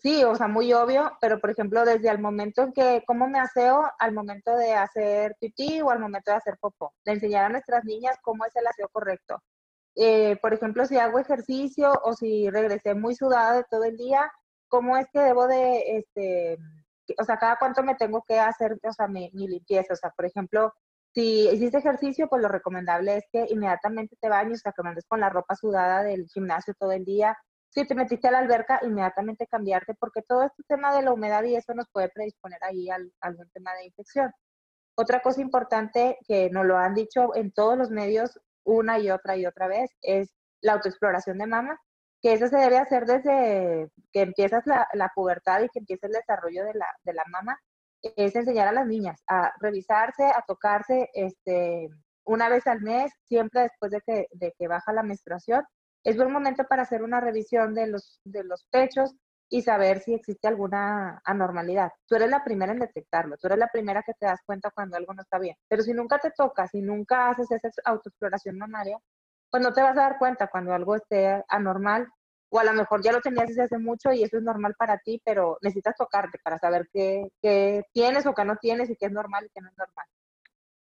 sí, 0.00 0.24
o 0.24 0.34
sea, 0.36 0.48
muy 0.48 0.72
obvio, 0.72 1.12
pero 1.20 1.40
por 1.40 1.50
ejemplo, 1.50 1.84
desde 1.84 2.08
el 2.08 2.18
momento 2.18 2.62
en 2.62 2.72
que, 2.72 3.02
¿cómo 3.06 3.28
me 3.28 3.38
aseo? 3.38 3.90
Al 3.98 4.12
momento 4.12 4.54
de 4.56 4.74
hacer 4.74 5.36
pipí 5.40 5.80
o 5.82 5.90
al 5.90 6.00
momento 6.00 6.30
de 6.30 6.38
hacer 6.38 6.56
popó, 6.60 6.94
de 7.04 7.12
enseñar 7.12 7.46
a 7.46 7.48
nuestras 7.48 7.84
niñas 7.84 8.16
cómo 8.22 8.44
es 8.44 8.54
el 8.56 8.66
aseo 8.66 8.88
correcto. 8.88 9.42
Eh, 9.94 10.36
por 10.40 10.54
ejemplo, 10.54 10.86
si 10.86 10.98
hago 10.98 11.18
ejercicio 11.18 11.92
o 12.04 12.14
si 12.14 12.48
regresé 12.48 12.94
muy 12.94 13.14
sudada 13.14 13.56
de 13.56 13.64
todo 13.70 13.84
el 13.84 13.96
día, 13.96 14.30
¿cómo 14.68 14.96
es 14.96 15.06
que 15.12 15.20
debo 15.20 15.46
de, 15.46 15.98
este, 15.98 16.58
o 17.18 17.24
sea, 17.24 17.36
cada 17.38 17.56
cuánto 17.56 17.82
me 17.82 17.94
tengo 17.94 18.22
que 18.26 18.38
hacer, 18.38 18.78
o 18.82 18.92
sea, 18.92 19.08
mi, 19.08 19.30
limpieza, 19.32 19.94
o 19.94 19.96
sea, 19.96 20.10
por 20.10 20.26
ejemplo, 20.26 20.72
si 21.14 21.48
hiciste 21.50 21.78
ejercicio, 21.78 22.28
pues 22.28 22.42
lo 22.42 22.48
recomendable 22.48 23.16
es 23.18 23.24
que 23.30 23.46
inmediatamente 23.50 24.16
te 24.20 24.28
bañes, 24.28 24.60
o 24.60 24.62
sea, 24.62 24.72
que 24.72 24.86
andes 24.86 25.06
con 25.06 25.20
la 25.20 25.28
ropa 25.28 25.54
sudada 25.56 26.02
del 26.02 26.26
gimnasio 26.28 26.74
todo 26.78 26.92
el 26.92 27.04
día. 27.04 27.36
Si 27.70 27.86
te 27.86 27.94
metiste 27.94 28.28
a 28.28 28.30
la 28.32 28.38
alberca, 28.38 28.80
inmediatamente 28.82 29.46
cambiarte, 29.46 29.94
porque 29.94 30.22
todo 30.22 30.44
este 30.44 30.62
tema 30.68 30.94
de 30.94 31.02
la 31.02 31.12
humedad 31.12 31.42
y 31.44 31.56
eso 31.56 31.74
nos 31.74 31.88
puede 31.90 32.08
predisponer 32.10 32.58
ahí 32.64 32.88
a 32.90 32.98
algún 33.20 33.48
tema 33.50 33.72
de 33.74 33.86
infección. 33.86 34.32
Otra 34.94 35.20
cosa 35.20 35.40
importante 35.40 36.18
que 36.26 36.50
nos 36.50 36.66
lo 36.66 36.76
han 36.76 36.94
dicho 36.94 37.34
en 37.34 37.52
todos 37.52 37.78
los 37.78 37.90
medios 37.90 38.38
una 38.64 38.98
y 38.98 39.10
otra 39.10 39.36
y 39.36 39.46
otra 39.46 39.68
vez 39.68 39.90
es 40.02 40.34
la 40.60 40.74
autoexploración 40.74 41.38
de 41.38 41.46
mama 41.46 41.80
que 42.22 42.34
eso 42.34 42.46
se 42.46 42.56
debe 42.56 42.78
hacer 42.78 43.04
desde 43.04 43.90
que 44.12 44.22
empiezas 44.22 44.64
la, 44.66 44.86
la 44.94 45.10
pubertad 45.14 45.62
y 45.62 45.68
que 45.68 45.80
empieza 45.80 46.06
el 46.06 46.12
desarrollo 46.12 46.64
de 46.64 46.74
la, 46.74 46.86
de 47.02 47.12
la 47.12 47.24
mama, 47.30 47.58
es 48.02 48.34
enseñar 48.36 48.68
a 48.68 48.72
las 48.72 48.86
niñas 48.86 49.22
a 49.28 49.52
revisarse, 49.60 50.24
a 50.24 50.42
tocarse 50.46 51.10
este, 51.14 51.88
una 52.24 52.48
vez 52.48 52.66
al 52.66 52.80
mes, 52.80 53.12
siempre 53.24 53.62
después 53.62 53.90
de 53.90 54.00
que, 54.00 54.26
de 54.32 54.54
que 54.58 54.68
baja 54.68 54.92
la 54.92 55.02
menstruación. 55.02 55.64
Es 56.04 56.16
buen 56.16 56.32
momento 56.32 56.64
para 56.64 56.82
hacer 56.82 57.02
una 57.02 57.20
revisión 57.20 57.74
de 57.74 57.86
los, 57.88 58.20
de 58.24 58.44
los 58.44 58.66
pechos 58.70 59.14
y 59.48 59.62
saber 59.62 60.00
si 60.00 60.14
existe 60.14 60.48
alguna 60.48 61.20
anormalidad. 61.24 61.90
Tú 62.06 62.16
eres 62.16 62.30
la 62.30 62.42
primera 62.42 62.72
en 62.72 62.78
detectarlo, 62.78 63.36
tú 63.36 63.48
eres 63.48 63.58
la 63.58 63.68
primera 63.68 64.02
que 64.02 64.14
te 64.14 64.26
das 64.26 64.40
cuenta 64.46 64.70
cuando 64.70 64.96
algo 64.96 65.12
no 65.12 65.22
está 65.22 65.38
bien. 65.38 65.56
Pero 65.68 65.82
si 65.82 65.92
nunca 65.92 66.18
te 66.18 66.30
tocas, 66.30 66.70
si 66.70 66.80
nunca 66.80 67.28
haces 67.28 67.50
esa 67.52 67.68
autoexploración 67.84 68.56
mamaria, 68.58 68.98
pues 69.52 69.62
no 69.62 69.74
te 69.74 69.82
vas 69.82 69.96
a 69.98 70.00
dar 70.00 70.18
cuenta 70.18 70.46
cuando 70.46 70.72
algo 70.72 70.96
esté 70.96 71.44
anormal 71.46 72.08
o 72.48 72.58
a 72.58 72.64
lo 72.64 72.72
mejor 72.72 73.02
ya 73.02 73.12
lo 73.12 73.20
tenías 73.20 73.48
desde 73.48 73.64
hace 73.64 73.78
mucho 73.78 74.10
y 74.10 74.22
eso 74.22 74.38
es 74.38 74.42
normal 74.42 74.74
para 74.78 74.98
ti, 74.98 75.20
pero 75.24 75.58
necesitas 75.60 75.94
tocarte 75.94 76.38
para 76.42 76.58
saber 76.58 76.88
qué, 76.90 77.28
qué 77.42 77.82
tienes 77.92 78.24
o 78.24 78.34
qué 78.34 78.46
no 78.46 78.56
tienes 78.56 78.88
y 78.88 78.96
qué 78.96 79.06
es 79.06 79.12
normal 79.12 79.44
y 79.44 79.50
qué 79.50 79.60
no 79.60 79.68
es 79.68 79.76
normal. 79.76 80.06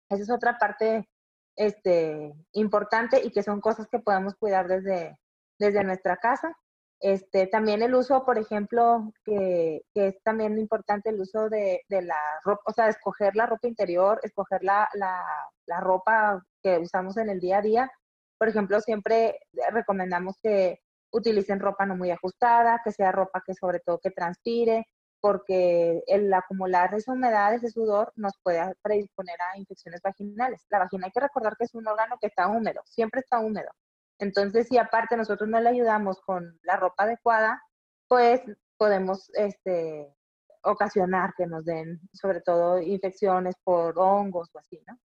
Esa 0.09 0.23
es 0.23 0.29
otra 0.29 0.57
parte 0.57 1.07
este, 1.55 2.33
importante 2.53 3.21
y 3.23 3.31
que 3.31 3.41
son 3.41 3.61
cosas 3.61 3.87
que 3.89 3.99
podemos 3.99 4.35
cuidar 4.35 4.67
desde, 4.67 5.17
desde 5.57 5.83
nuestra 5.85 6.17
casa. 6.17 6.53
Este, 6.99 7.47
también 7.47 7.81
el 7.81 7.95
uso, 7.95 8.25
por 8.25 8.37
ejemplo, 8.37 9.13
que, 9.23 9.81
que 9.93 10.07
es 10.07 10.23
también 10.23 10.57
importante 10.57 11.09
el 11.09 11.21
uso 11.21 11.47
de, 11.49 11.83
de, 11.87 12.01
la 12.01 12.19
ropa, 12.43 12.63
o 12.65 12.73
sea, 12.73 12.89
escoger 12.89 13.33
la 13.35 13.45
ropa 13.45 13.67
interior, 13.67 14.19
escoger 14.23 14.61
la, 14.63 14.89
la, 14.93 15.23
la 15.67 15.79
ropa 15.79 16.43
que 16.61 16.79
usamos 16.79 17.15
en 17.17 17.29
el 17.29 17.39
día 17.39 17.59
a 17.59 17.61
día. 17.61 17.91
Por 18.37 18.49
ejemplo, 18.49 18.79
siempre 18.81 19.39
recomendamos 19.71 20.37
que 20.41 20.79
utilicen 21.11 21.59
ropa 21.59 21.85
no 21.85 21.95
muy 21.95 22.11
ajustada, 22.11 22.81
que 22.83 22.91
sea 22.91 23.11
ropa 23.11 23.43
que 23.45 23.53
sobre 23.53 23.79
todo 23.79 23.99
que 23.99 24.11
transpire, 24.11 24.87
porque 25.19 26.03
el 26.07 26.31
acumular 26.33 26.93
esa 26.93 27.13
humedad, 27.13 27.53
ese 27.53 27.69
sudor, 27.69 28.13
nos 28.15 28.33
puede 28.43 28.61
predisponer 28.81 29.35
a 29.41 29.57
infecciones 29.57 30.01
vaginales. 30.01 30.65
La 30.69 30.79
vagina 30.79 31.07
hay 31.07 31.11
que 31.11 31.19
recordar 31.19 31.55
que 31.57 31.65
es 31.65 31.75
un 31.75 31.87
órgano 31.87 32.17
que 32.21 32.27
está 32.27 32.47
húmedo, 32.47 32.81
siempre 32.85 33.21
está 33.21 33.39
húmedo. 33.39 33.71
Entonces, 34.19 34.67
si 34.67 34.77
aparte 34.77 35.17
nosotros 35.17 35.49
no 35.49 35.59
le 35.59 35.69
ayudamos 35.69 36.19
con 36.21 36.59
la 36.63 36.75
ropa 36.75 37.03
adecuada, 37.03 37.61
pues 38.07 38.41
podemos 38.77 39.29
este, 39.35 40.15
ocasionar 40.63 41.33
que 41.35 41.47
nos 41.47 41.65
den 41.65 41.99
sobre 42.13 42.41
todo 42.41 42.81
infecciones 42.81 43.55
por 43.63 43.97
hongos 43.97 44.49
o 44.53 44.59
así, 44.59 44.81
¿no? 44.87 44.97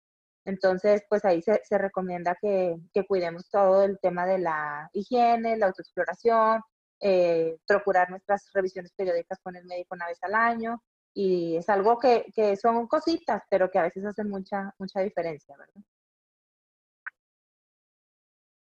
Entonces, 0.45 1.03
pues 1.09 1.25
ahí 1.25 1.43
se, 1.43 1.61
se 1.65 1.79
recomienda 1.79 2.37
que, 2.41 2.77
que, 2.93 3.07
cuidemos 3.07 3.49
todo 3.51 3.85
el 3.85 3.99
tema 4.01 4.27
de 4.27 4.39
la 4.39 4.89
higiene, 4.93 5.57
la 5.57 5.67
autoexploración, 5.67 6.63
eh, 7.01 7.59
procurar 7.67 8.11
nuestras 8.11 8.51
revisiones 8.53 8.93
periódicas 8.97 9.39
con 9.43 9.57
el 9.57 9.65
médico 9.67 9.95
una 9.95 10.07
vez 10.07 10.19
al 10.23 10.35
año. 10.35 10.83
Y 11.15 11.57
es 11.57 11.69
algo 11.69 11.99
que, 11.99 12.27
que 12.35 12.57
son 12.57 12.87
cositas, 12.87 13.43
pero 13.51 13.71
que 13.71 13.79
a 13.79 13.83
veces 13.83 14.05
hacen 14.05 14.29
mucha, 14.31 14.75
mucha 14.79 15.01
diferencia, 15.01 15.55
¿verdad? 15.57 15.83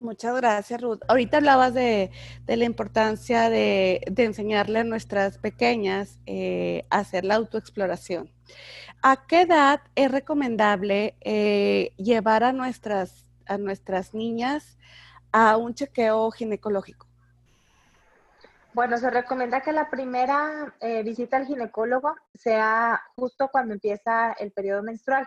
Muchas 0.00 0.34
gracias, 0.34 0.80
Ruth. 0.80 1.00
Ahorita 1.08 1.36
hablabas 1.36 1.74
de, 1.74 2.10
de 2.46 2.56
la 2.56 2.64
importancia 2.64 3.50
de, 3.50 4.00
de, 4.10 4.24
enseñarle 4.24 4.78
a 4.78 4.84
nuestras 4.84 5.36
pequeñas 5.36 6.18
eh, 6.24 6.86
a 6.88 7.00
hacer 7.00 7.26
la 7.26 7.34
autoexploración. 7.34 8.32
¿A 9.02 9.26
qué 9.26 9.42
edad 9.42 9.80
es 9.94 10.10
recomendable 10.10 11.16
eh, 11.22 11.92
llevar 11.96 12.44
a 12.44 12.52
nuestras, 12.52 13.26
a 13.46 13.56
nuestras 13.56 14.12
niñas 14.12 14.78
a 15.32 15.56
un 15.56 15.74
chequeo 15.74 16.30
ginecológico? 16.30 17.06
Bueno, 18.74 18.98
se 18.98 19.10
recomienda 19.10 19.62
que 19.62 19.72
la 19.72 19.88
primera 19.88 20.74
eh, 20.80 21.02
visita 21.02 21.38
al 21.38 21.46
ginecólogo 21.46 22.14
sea 22.34 23.00
justo 23.16 23.48
cuando 23.50 23.74
empieza 23.74 24.32
el 24.32 24.52
periodo 24.52 24.82
menstrual 24.82 25.26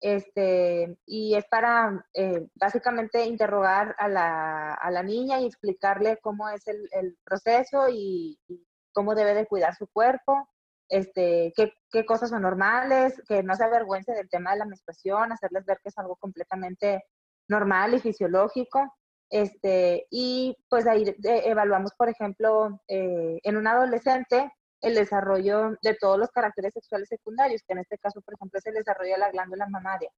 este, 0.00 0.96
y 1.06 1.34
es 1.34 1.44
para 1.46 2.06
eh, 2.14 2.46
básicamente 2.54 3.24
interrogar 3.24 3.96
a 3.98 4.08
la, 4.08 4.74
a 4.74 4.90
la, 4.90 5.02
niña 5.02 5.40
y 5.40 5.46
explicarle 5.46 6.18
cómo 6.18 6.48
es 6.50 6.68
el, 6.68 7.18
proceso 7.24 7.88
y, 7.88 8.38
y, 8.46 8.64
cómo 8.92 9.14
debe 9.14 9.34
de 9.34 9.46
cuidar 9.46 9.74
su 9.74 9.86
cuerpo, 9.88 10.48
este, 10.88 11.52
qué, 11.56 11.72
qué, 11.90 12.06
cosas 12.06 12.30
son 12.30 12.42
normales, 12.42 13.22
que 13.28 13.42
no 13.42 13.54
se 13.54 13.64
avergüence 13.64 14.12
del 14.12 14.28
tema 14.28 14.52
de 14.52 14.58
la 14.58 14.64
menstruación, 14.64 15.32
hacerles 15.32 15.66
ver 15.66 15.78
que 15.82 15.90
es 15.90 15.98
algo 15.98 16.16
completamente 16.16 17.04
normal 17.48 17.94
y 17.94 18.00
fisiológico. 18.00 18.94
Este, 19.30 20.06
y 20.10 20.56
pues 20.70 20.86
ahí 20.86 21.14
evaluamos, 21.22 21.92
por 21.96 22.08
ejemplo, 22.08 22.80
eh, 22.88 23.38
en 23.42 23.56
un 23.56 23.66
adolescente, 23.66 24.50
el 24.80 24.94
desarrollo 24.94 25.76
de 25.82 25.94
todos 25.94 26.18
los 26.18 26.30
caracteres 26.30 26.72
sexuales 26.72 27.08
secundarios, 27.08 27.62
que 27.66 27.72
en 27.72 27.80
este 27.80 27.98
caso, 27.98 28.20
por 28.22 28.34
ejemplo, 28.34 28.58
es 28.58 28.66
el 28.66 28.74
desarrollo 28.74 29.12
de 29.12 29.18
la 29.18 29.30
glándula 29.30 29.66
mamaria. 29.68 30.10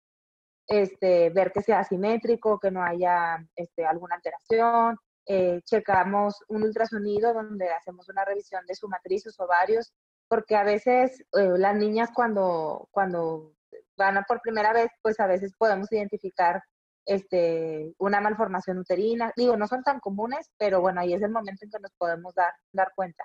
Este, 0.66 1.30
ver 1.30 1.50
que 1.52 1.62
sea 1.62 1.80
asimétrico, 1.80 2.60
que 2.60 2.70
no 2.70 2.84
haya 2.84 3.44
este, 3.56 3.84
alguna 3.84 4.16
alteración. 4.16 4.96
Eh, 5.26 5.60
checamos 5.64 6.36
un 6.48 6.62
ultrasonido 6.62 7.32
donde 7.34 7.68
hacemos 7.70 8.08
una 8.08 8.24
revisión 8.24 8.64
de 8.66 8.74
su 8.74 8.88
matriz, 8.88 9.22
sus 9.22 9.38
ovarios, 9.40 9.92
porque 10.30 10.54
a 10.54 10.62
veces 10.62 11.24
eh, 11.32 11.58
las 11.58 11.74
niñas 11.74 12.10
cuando, 12.14 12.88
cuando 12.92 13.52
van 13.96 14.16
a 14.16 14.22
por 14.22 14.40
primera 14.40 14.72
vez, 14.72 14.88
pues 15.02 15.18
a 15.18 15.26
veces 15.26 15.52
podemos 15.58 15.90
identificar 15.90 16.62
este, 17.04 17.92
una 17.98 18.20
malformación 18.20 18.78
uterina. 18.78 19.32
Digo, 19.36 19.56
no 19.56 19.66
son 19.66 19.82
tan 19.82 19.98
comunes, 19.98 20.48
pero 20.56 20.80
bueno, 20.80 21.00
ahí 21.00 21.14
es 21.14 21.22
el 21.22 21.32
momento 21.32 21.64
en 21.64 21.70
que 21.72 21.80
nos 21.80 21.92
podemos 21.98 22.32
dar, 22.36 22.52
dar 22.72 22.92
cuenta. 22.94 23.24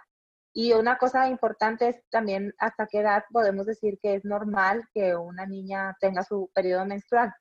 Y 0.52 0.74
una 0.74 0.98
cosa 0.98 1.28
importante 1.30 1.90
es 1.90 2.02
también 2.10 2.54
hasta 2.58 2.88
qué 2.88 3.02
edad 3.02 3.24
podemos 3.32 3.68
decir 3.68 4.00
que 4.02 4.16
es 4.16 4.26
normal 4.26 4.84
que 4.92 5.16
una 5.16 5.46
niña 5.46 5.96
tenga 6.00 6.24
su 6.24 6.50
periodo 6.56 6.88
menstrual. 6.88 7.32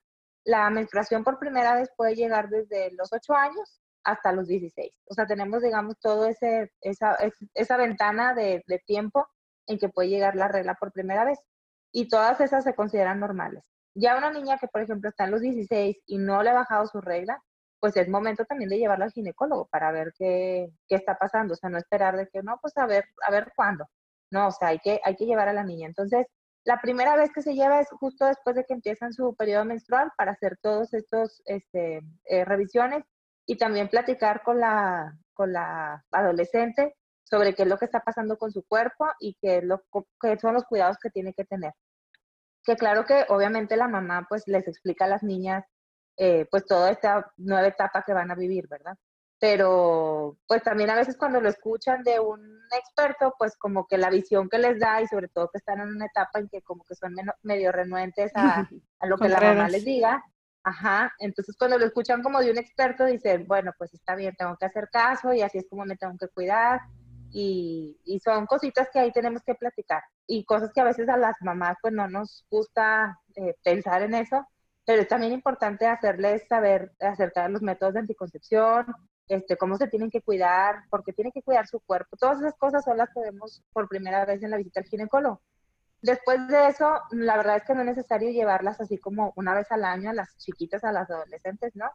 La 0.43 0.69
menstruación 0.69 1.23
por 1.23 1.39
primera 1.39 1.73
vez 1.73 1.89
puede 1.97 2.13
llegar 2.13 2.49
desde 2.49 2.91
los 2.91 3.11
8 3.11 3.33
años 3.33 3.81
hasta 4.03 4.31
los 4.31 4.47
16. 4.47 4.91
O 5.09 5.15
sea, 5.15 5.25
tenemos, 5.25 5.63
digamos, 5.63 5.97
todo 5.99 6.27
ese, 6.27 6.71
esa, 6.81 7.17
esa 7.55 7.77
ventana 7.77 8.35
de, 8.35 8.63
de 8.67 8.79
tiempo 8.85 9.27
en 9.67 9.77
que 9.79 9.89
puede 9.89 10.09
llegar 10.09 10.35
la 10.35 10.47
regla 10.47 10.75
por 10.75 10.91
primera 10.91 11.25
vez. 11.25 11.39
Y 11.91 12.09
todas 12.09 12.41
esas 12.41 12.63
se 12.63 12.75
consideran 12.75 13.19
normales. 13.19 13.63
Ya 13.95 14.17
una 14.17 14.31
niña 14.31 14.57
que, 14.57 14.67
por 14.67 14.81
ejemplo, 14.81 15.09
está 15.09 15.25
en 15.25 15.31
los 15.31 15.41
16 15.41 15.97
y 16.05 16.17
no 16.17 16.43
le 16.43 16.49
ha 16.49 16.53
bajado 16.53 16.85
su 16.87 16.99
regla, 17.01 17.41
pues 17.79 17.95
es 17.97 18.09
momento 18.09 18.45
también 18.45 18.69
de 18.69 18.77
llevarlo 18.77 19.05
al 19.05 19.11
ginecólogo 19.11 19.67
para 19.67 19.91
ver 19.91 20.13
qué, 20.17 20.69
qué, 20.87 20.95
está 20.95 21.17
pasando, 21.17 21.53
o 21.53 21.57
sea, 21.57 21.69
no 21.69 21.77
esperar 21.77 22.17
de 22.17 22.27
que 22.27 22.41
no, 22.43 22.57
pues 22.61 22.75
a 22.77 22.85
ver, 22.85 23.05
a 23.25 23.31
ver 23.31 23.51
cuándo. 23.55 23.85
No, 24.31 24.47
o 24.47 24.51
sea, 24.51 24.69
hay 24.69 24.79
que, 24.79 24.99
hay 25.03 25.15
que 25.15 25.25
llevar 25.25 25.47
a 25.47 25.53
la 25.53 25.63
niña. 25.63 25.87
Entonces, 25.87 26.27
la 26.65 26.81
primera 26.81 27.15
vez 27.15 27.31
que 27.31 27.43
se 27.43 27.53
lleva 27.53 27.79
es 27.79 27.87
justo 27.89 28.25
después 28.25 28.55
de 28.55 28.65
que 28.65 28.73
empiezan 28.73 29.13
su 29.13 29.35
periodo 29.35 29.65
menstrual 29.65 30.11
para 30.17 30.31
hacer 30.31 30.57
todos 30.61 30.93
estos 30.93 31.41
este, 31.45 32.01
eh, 32.25 32.43
revisiones 32.43 33.05
y 33.45 33.57
también 33.57 33.87
platicar 33.87 34.41
con 34.43 34.59
la, 34.59 35.15
con 35.33 35.53
la 35.53 36.03
adolescente 36.11 36.95
sobre 37.25 37.53
qué 37.53 37.63
es 37.63 37.67
lo 37.67 37.77
que 37.77 37.85
está 37.85 37.99
pasando 38.01 38.37
con 38.37 38.51
su 38.51 38.63
cuerpo 38.63 39.07
y 39.19 39.35
qué, 39.41 39.57
es 39.57 39.63
lo, 39.63 39.83
qué 40.21 40.37
son 40.39 40.53
los 40.53 40.63
cuidados 40.63 40.97
que 41.01 41.09
tiene 41.09 41.33
que 41.33 41.43
tener. 41.43 41.73
Que 42.63 42.75
claro 42.75 43.05
que 43.05 43.25
obviamente 43.29 43.75
la 43.75 43.87
mamá 43.87 44.25
pues 44.29 44.43
les 44.47 44.67
explica 44.67 45.05
a 45.05 45.09
las 45.09 45.23
niñas 45.23 45.65
eh, 46.17 46.47
pues 46.49 46.65
toda 46.65 46.91
esta 46.91 47.31
nueva 47.37 47.67
etapa 47.67 48.03
que 48.05 48.13
van 48.13 48.31
a 48.31 48.35
vivir, 48.35 48.67
¿verdad? 48.67 48.95
Pero 49.39 50.37
pues 50.47 50.63
también 50.63 50.89
a 50.89 50.95
veces 50.95 51.17
cuando 51.17 51.41
lo 51.41 51.49
escuchan 51.49 52.03
de 52.03 52.19
un 52.19 52.39
experto, 52.77 53.35
pues 53.37 53.57
como 53.57 53.85
que 53.85 53.97
la 53.97 54.09
visión 54.09 54.47
que 54.47 54.57
les 54.57 54.79
da 54.79 55.01
y 55.01 55.07
sobre 55.07 55.27
todo 55.27 55.49
que 55.51 55.57
están 55.57 55.81
en 55.81 55.89
una 55.89 56.05
etapa 56.05 56.39
en 56.39 56.47
que 56.47 56.61
como 56.61 56.83
que 56.85 56.95
son 56.95 57.13
medio 57.43 57.71
renuentes 57.71 58.31
a, 58.35 58.67
a 58.99 59.07
lo 59.07 59.17
que 59.17 59.29
la 59.29 59.41
mamá 59.41 59.67
les 59.67 59.83
diga, 59.83 60.23
Ajá, 60.67 61.13
entonces 61.19 61.55
cuando 61.59 61.77
lo 61.77 61.85
escuchan 61.85 62.23
como 62.23 62.39
de 62.39 62.49
un 62.49 62.57
experto 62.57 63.05
dicen, 63.05 63.45
bueno, 63.45 63.71
pues 63.77 63.93
está 63.93 64.15
bien, 64.15 64.33
tengo 64.35 64.57
que 64.57 64.65
hacer 64.65 64.89
caso 64.91 65.31
y 65.31 65.43
así 65.43 65.59
es 65.59 65.67
como 65.69 65.85
me 65.85 65.95
tengo 65.95 66.17
que 66.17 66.27
cuidar. 66.29 66.81
Y, 67.37 67.99
y, 68.05 68.21
son 68.21 68.45
cositas 68.45 68.87
que 68.93 68.99
ahí 68.99 69.11
tenemos 69.11 69.43
que 69.43 69.55
platicar 69.55 70.01
y 70.25 70.45
cosas 70.45 70.71
que 70.73 70.79
a 70.79 70.85
veces 70.85 71.09
a 71.09 71.17
las 71.17 71.35
mamás 71.41 71.75
pues 71.81 71.93
no 71.93 72.07
nos 72.07 72.45
gusta 72.49 73.19
eh, 73.35 73.55
pensar 73.61 74.03
en 74.03 74.13
eso, 74.13 74.47
pero 74.85 75.01
es 75.01 75.09
también 75.09 75.33
importante 75.33 75.85
hacerles 75.85 76.47
saber 76.47 76.93
acerca 77.01 77.43
de 77.43 77.49
los 77.49 77.61
métodos 77.61 77.95
de 77.95 77.99
anticoncepción, 77.99 78.85
este, 79.27 79.57
cómo 79.57 79.75
se 79.77 79.87
tienen 79.89 80.11
que 80.11 80.21
cuidar, 80.21 80.83
porque 80.89 81.11
tienen 81.11 81.33
que 81.33 81.41
cuidar 81.41 81.67
su 81.67 81.81
cuerpo. 81.81 82.15
Todas 82.17 82.39
esas 82.39 82.55
cosas 82.55 82.85
son 82.85 82.95
las 82.95 83.09
que 83.13 83.19
vemos 83.19 83.61
por 83.73 83.89
primera 83.89 84.23
vez 84.25 84.41
en 84.41 84.51
la 84.51 84.57
visita 84.57 84.79
al 84.79 84.85
ginecólogo. 84.85 85.41
Después 86.01 86.47
de 86.47 86.67
eso, 86.67 87.01
la 87.11 87.35
verdad 87.35 87.57
es 87.57 87.63
que 87.65 87.73
no 87.73 87.81
es 87.81 87.87
necesario 87.87 88.29
llevarlas 88.29 88.79
así 88.79 88.97
como 88.97 89.33
una 89.35 89.53
vez 89.53 89.71
al 89.71 89.83
año 89.83 90.11
a 90.11 90.13
las 90.13 90.37
chiquitas, 90.37 90.83
a 90.85 90.91
las 90.93 91.09
adolescentes, 91.09 91.75
¿no? 91.75 91.89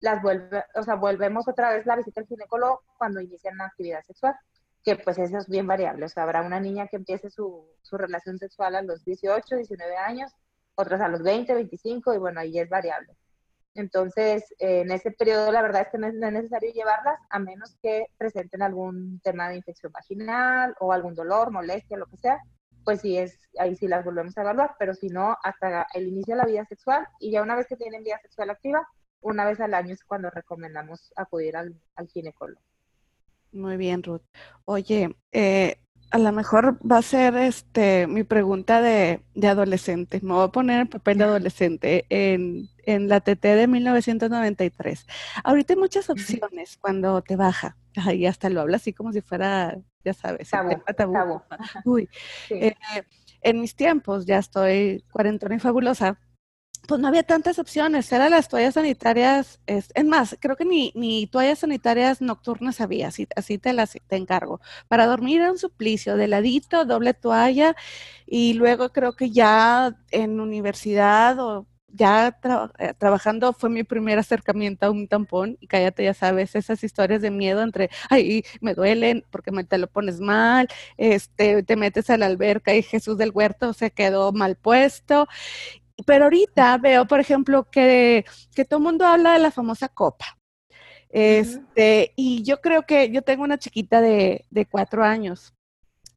Las 0.00 0.22
vuelve, 0.22 0.64
o 0.76 0.82
sea, 0.82 0.96
volvemos 0.96 1.48
otra 1.48 1.72
vez 1.72 1.86
la 1.86 1.96
visita 1.96 2.20
al 2.20 2.26
ginecólogo 2.26 2.82
cuando 2.98 3.20
inician 3.20 3.56
la 3.56 3.66
actividad 3.66 4.04
sexual, 4.04 4.36
que 4.84 4.96
pues 4.96 5.18
eso 5.18 5.38
es 5.38 5.48
bien 5.48 5.66
variable. 5.66 6.04
O 6.04 6.08
sea, 6.08 6.24
habrá 6.24 6.42
una 6.42 6.60
niña 6.60 6.86
que 6.88 6.96
empiece 6.96 7.30
su, 7.30 7.66
su 7.82 7.96
relación 7.96 8.38
sexual 8.38 8.76
a 8.76 8.82
los 8.82 9.04
18, 9.04 9.56
19 9.56 9.96
años, 9.96 10.32
otras 10.74 11.00
a 11.00 11.08
los 11.08 11.22
20, 11.22 11.54
25 11.54 12.14
y 12.14 12.18
bueno, 12.18 12.40
ahí 12.40 12.58
es 12.58 12.68
variable. 12.68 13.16
Entonces, 13.74 14.44
eh, 14.58 14.82
en 14.82 14.92
ese 14.92 15.10
periodo 15.10 15.50
la 15.50 15.62
verdad 15.62 15.82
es 15.82 15.88
que 15.88 15.98
no 15.98 16.06
es, 16.06 16.14
necesario 16.14 16.72
llevarlas 16.72 17.18
a 17.30 17.38
menos 17.38 17.76
que 17.82 18.06
presenten 18.16 18.62
algún 18.62 19.20
tema 19.20 19.48
de 19.48 19.56
infección 19.56 19.90
vaginal 19.90 20.76
o 20.80 20.92
algún 20.92 21.14
dolor, 21.14 21.50
molestia, 21.50 21.96
lo 21.96 22.06
que 22.06 22.16
sea, 22.18 22.40
pues 22.84 23.00
sí 23.00 23.18
es, 23.18 23.38
ahí 23.58 23.74
sí 23.76 23.88
las 23.88 24.04
volvemos 24.04 24.36
a 24.38 24.42
evaluar, 24.42 24.76
pero 24.78 24.94
si 24.94 25.08
no, 25.08 25.36
hasta 25.42 25.86
el 25.94 26.06
inicio 26.08 26.34
de 26.34 26.42
la 26.42 26.46
vida 26.46 26.64
sexual 26.66 27.08
y 27.18 27.32
ya 27.32 27.42
una 27.42 27.56
vez 27.56 27.66
que 27.66 27.76
tienen 27.76 28.04
vida 28.04 28.18
sexual 28.22 28.50
activa, 28.50 28.86
una 29.20 29.44
vez 29.46 29.60
al 29.60 29.74
año 29.74 29.94
es 29.94 30.04
cuando 30.04 30.30
recomendamos 30.30 31.12
acudir 31.16 31.56
al, 31.56 31.74
al 31.96 32.08
ginecólogo. 32.08 32.60
Muy 33.54 33.76
bien, 33.76 34.02
Ruth. 34.02 34.22
Oye, 34.64 35.16
eh, 35.30 35.76
a 36.10 36.18
lo 36.18 36.32
mejor 36.32 36.78
va 36.84 36.98
a 36.98 37.02
ser 37.02 37.36
este 37.36 38.06
mi 38.08 38.24
pregunta 38.24 38.82
de, 38.82 39.20
de 39.34 39.48
adolescente. 39.48 40.20
Me 40.22 40.32
voy 40.32 40.44
a 40.44 40.48
poner 40.48 40.80
el 40.80 40.88
papel 40.88 41.18
de 41.18 41.24
adolescente 41.24 42.04
en, 42.08 42.68
en, 42.84 43.08
la 43.08 43.20
TT 43.20 43.42
de 43.42 43.66
1993. 43.68 45.06
Ahorita 45.44 45.74
hay 45.74 45.78
muchas 45.78 46.10
opciones 46.10 46.76
cuando 46.80 47.22
te 47.22 47.36
baja. 47.36 47.76
Y 48.12 48.26
hasta 48.26 48.50
lo 48.50 48.60
habla 48.60 48.76
así 48.76 48.92
como 48.92 49.12
si 49.12 49.20
fuera, 49.20 49.78
ya 50.04 50.14
sabes, 50.14 50.50
tabú, 50.50 50.82
tabú. 50.96 51.40
Uy. 51.84 52.08
Sí. 52.48 52.54
Eh, 52.54 52.74
en 53.40 53.60
mis 53.60 53.76
tiempos, 53.76 54.26
ya 54.26 54.38
estoy 54.38 55.04
cuarentona 55.12 55.54
y 55.54 55.60
fabulosa, 55.60 56.18
pues 56.86 57.00
no 57.00 57.08
había 57.08 57.22
tantas 57.22 57.58
opciones, 57.58 58.10
eran 58.12 58.30
las 58.30 58.48
toallas 58.48 58.74
sanitarias, 58.74 59.60
es, 59.66 59.90
más, 60.04 60.36
creo 60.40 60.56
que 60.56 60.64
ni, 60.64 60.92
ni 60.94 61.26
toallas 61.26 61.60
sanitarias 61.60 62.20
nocturnas 62.20 62.80
había, 62.80 63.08
así, 63.08 63.26
así 63.36 63.58
te 63.58 63.72
las 63.72 63.92
te 64.06 64.16
encargo. 64.16 64.60
Para 64.88 65.06
dormir 65.06 65.40
era 65.40 65.56
suplicio, 65.56 66.16
de 66.16 66.28
ladito, 66.28 66.84
doble 66.84 67.14
toalla, 67.14 67.74
y 68.26 68.54
luego 68.54 68.90
creo 68.92 69.14
que 69.14 69.30
ya 69.30 69.96
en 70.10 70.40
universidad 70.40 71.38
o 71.40 71.66
ya 71.88 72.36
eh, 72.78 72.92
trabajando 72.98 73.52
fue 73.52 73.70
mi 73.70 73.84
primer 73.84 74.18
acercamiento 74.18 74.86
a 74.86 74.90
un 74.90 75.06
tampón 75.06 75.56
y 75.60 75.68
cállate, 75.68 76.04
ya 76.04 76.14
sabes, 76.14 76.54
esas 76.56 76.82
historias 76.82 77.22
de 77.22 77.30
miedo 77.30 77.62
entre, 77.62 77.88
ay, 78.10 78.44
me 78.60 78.74
duelen 78.74 79.24
porque 79.30 79.52
me 79.52 79.64
te 79.64 79.78
lo 79.78 79.86
pones 79.86 80.20
mal, 80.20 80.68
este, 80.96 81.62
te 81.62 81.76
metes 81.76 82.10
a 82.10 82.18
la 82.18 82.26
alberca 82.26 82.74
y 82.74 82.82
Jesús 82.82 83.16
del 83.16 83.30
Huerto 83.32 83.72
se 83.72 83.90
quedó 83.92 84.32
mal 84.32 84.56
puesto 84.56 85.28
pero 86.06 86.24
ahorita 86.24 86.78
veo, 86.78 87.06
por 87.06 87.20
ejemplo, 87.20 87.68
que, 87.70 88.24
que 88.54 88.64
todo 88.64 88.78
el 88.78 88.84
mundo 88.84 89.06
habla 89.06 89.34
de 89.34 89.38
la 89.38 89.50
famosa 89.50 89.88
copa. 89.88 90.38
Este, 91.08 92.12
y 92.16 92.42
yo 92.42 92.60
creo 92.60 92.84
que 92.86 93.10
yo 93.10 93.22
tengo 93.22 93.44
una 93.44 93.58
chiquita 93.58 94.00
de, 94.00 94.44
de 94.50 94.66
cuatro 94.66 95.04
años. 95.04 95.54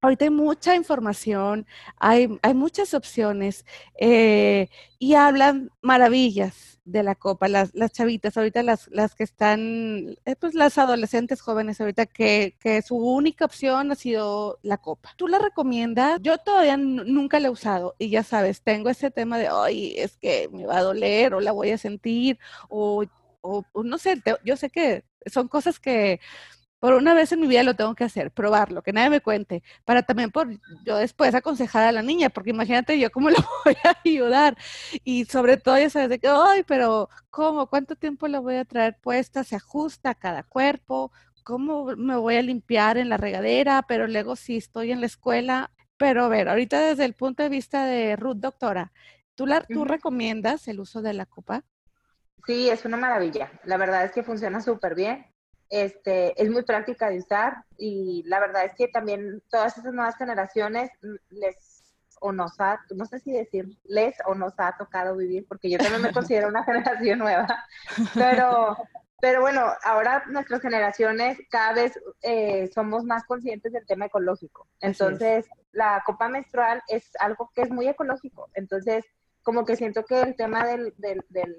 Ahorita 0.01 0.25
hay 0.25 0.31
mucha 0.31 0.75
información, 0.75 1.67
hay, 1.97 2.39
hay 2.41 2.53
muchas 2.53 2.93
opciones 2.93 3.65
eh, 3.99 4.69
y 4.99 5.15
hablan 5.15 5.71
maravillas 5.81 6.76
de 6.87 7.03
la 7.03 7.15
copa, 7.15 7.47
las, 7.49 7.75
las 7.75 7.91
chavitas, 7.91 8.37
ahorita 8.37 8.63
las, 8.63 8.87
las 8.87 9.13
que 9.13 9.23
están, 9.23 10.15
eh, 10.25 10.35
pues 10.39 10.55
las 10.55 10.77
adolescentes 10.77 11.41
jóvenes 11.41 11.79
ahorita 11.81 12.05
que, 12.05 12.55
que, 12.59 12.81
su 12.81 12.95
única 12.95 13.45
opción 13.45 13.91
ha 13.91 13.95
sido 13.95 14.57
la 14.63 14.77
copa. 14.77 15.13
¿Tú 15.17 15.27
la 15.27 15.37
recomiendas? 15.37 16.19
Yo 16.21 16.37
todavía 16.37 16.77
nunca 16.77 17.39
la 17.39 17.47
he 17.47 17.51
usado 17.51 17.95
y 17.99 18.09
ya 18.09 18.23
sabes, 18.23 18.61
tengo 18.61 18.89
ese 18.89 19.11
tema 19.11 19.37
de, 19.37 19.49
ay, 19.51 19.95
es 19.97 20.17
que 20.17 20.49
me 20.51 20.65
va 20.65 20.77
a 20.77 20.83
doler 20.83 21.33
o 21.33 21.41
la 21.41 21.51
voy 21.51 21.71
a 21.71 21.77
sentir 21.77 22.39
o, 22.69 23.03
o, 23.41 23.65
no 23.83 23.97
sé, 23.97 24.21
yo 24.45 24.55
sé 24.55 24.69
que 24.69 25.03
son 25.25 25.49
cosas 25.49 25.79
que 25.79 26.21
por 26.79 26.93
una 26.93 27.13
vez 27.13 27.31
en 27.31 27.39
mi 27.39 27.47
vida 27.47 27.63
lo 27.63 27.75
tengo 27.75 27.95
que 27.95 28.03
hacer, 28.03 28.31
probarlo, 28.31 28.83
que 28.83 28.93
nadie 28.93 29.09
me 29.09 29.21
cuente, 29.21 29.63
para 29.83 30.03
también 30.03 30.31
por 30.31 30.47
yo 30.83 30.97
después 30.97 31.33
aconsejar 31.33 31.83
a 31.87 31.91
la 31.91 32.03
niña, 32.03 32.29
porque 32.29 32.51
imagínate 32.51 32.99
yo 32.99 33.11
cómo 33.11 33.29
la 33.29 33.43
voy 33.65 33.75
a 33.83 33.97
ayudar. 34.05 34.57
Y 35.03 35.25
sobre 35.25 35.57
todo 35.57 35.77
ya 35.79 35.89
sabes 35.89 36.09
de 36.09 36.19
que, 36.19 36.27
ay, 36.27 36.63
pero 36.63 37.09
¿cómo? 37.29 37.67
¿Cuánto 37.67 37.95
tiempo 37.95 38.27
la 38.27 38.39
voy 38.39 38.55
a 38.55 38.65
traer 38.65 38.97
puesta? 39.01 39.43
¿Se 39.43 39.55
ajusta 39.55 40.11
a 40.11 40.15
cada 40.15 40.43
cuerpo? 40.43 41.11
¿Cómo 41.43 41.95
me 41.95 42.15
voy 42.17 42.35
a 42.35 42.41
limpiar 42.41 42.97
en 42.97 43.09
la 43.09 43.17
regadera? 43.17 43.83
Pero 43.87 44.07
luego 44.07 44.35
si 44.35 44.57
estoy 44.57 44.91
en 44.91 44.99
la 44.99 45.07
escuela. 45.07 45.71
Pero 45.97 46.25
a 46.25 46.27
ver, 46.27 46.47
ahorita 46.47 46.79
desde 46.79 47.05
el 47.05 47.13
punto 47.13 47.41
de 47.41 47.49
vista 47.49 47.85
de 47.85 48.15
Ruth, 48.15 48.37
doctora, 48.37 48.91
¿tú, 49.33 49.47
la, 49.47 49.61
¿tú 49.61 49.83
recomiendas 49.83 50.67
el 50.67 50.79
uso 50.79 51.01
de 51.01 51.13
la 51.13 51.25
copa? 51.25 51.63
Sí, 52.45 52.69
es 52.69 52.85
una 52.85 52.97
maravilla. 52.97 53.51
La 53.63 53.77
verdad 53.77 54.05
es 54.05 54.11
que 54.11 54.21
funciona 54.21 54.61
súper 54.61 54.93
bien 54.93 55.25
este, 55.69 56.41
es 56.41 56.49
muy 56.49 56.63
práctica 56.63 57.09
de 57.09 57.19
usar 57.19 57.63
y 57.77 58.23
la 58.25 58.39
verdad 58.39 58.65
es 58.65 58.73
que 58.75 58.87
también 58.87 59.41
todas 59.49 59.77
esas 59.77 59.93
nuevas 59.93 60.17
generaciones 60.17 60.89
les 61.29 61.77
o 62.19 62.31
nos 62.31 62.59
ha, 62.59 62.79
no 62.95 63.05
sé 63.05 63.19
si 63.19 63.31
decir 63.31 63.77
les 63.83 64.15
o 64.25 64.33
nos 64.33 64.53
ha 64.59 64.75
tocado 64.77 65.15
vivir, 65.15 65.45
porque 65.47 65.69
yo 65.69 65.77
también 65.77 66.01
me 66.01 66.11
considero 66.11 66.47
una 66.47 66.63
generación 66.65 67.19
nueva, 67.19 67.47
pero, 68.15 68.75
pero 69.21 69.41
bueno, 69.41 69.67
ahora 69.83 70.23
nuestras 70.27 70.61
generaciones 70.61 71.37
cada 71.49 71.73
vez 71.73 71.99
eh, 72.23 72.69
somos 72.73 73.03
más 73.03 73.23
conscientes 73.25 73.71
del 73.71 73.85
tema 73.85 74.05
ecológico. 74.05 74.67
Entonces, 74.79 75.45
la 75.71 76.01
copa 76.05 76.27
menstrual 76.27 76.81
es 76.87 77.11
algo 77.19 77.51
que 77.53 77.61
es 77.61 77.69
muy 77.69 77.87
ecológico. 77.87 78.49
Entonces, 78.55 79.05
como 79.47 79.63
que 79.63 79.77
siento 79.77 80.03
que 80.03 80.19
el 80.19 80.35
tema 80.35 80.65
de 80.65 80.93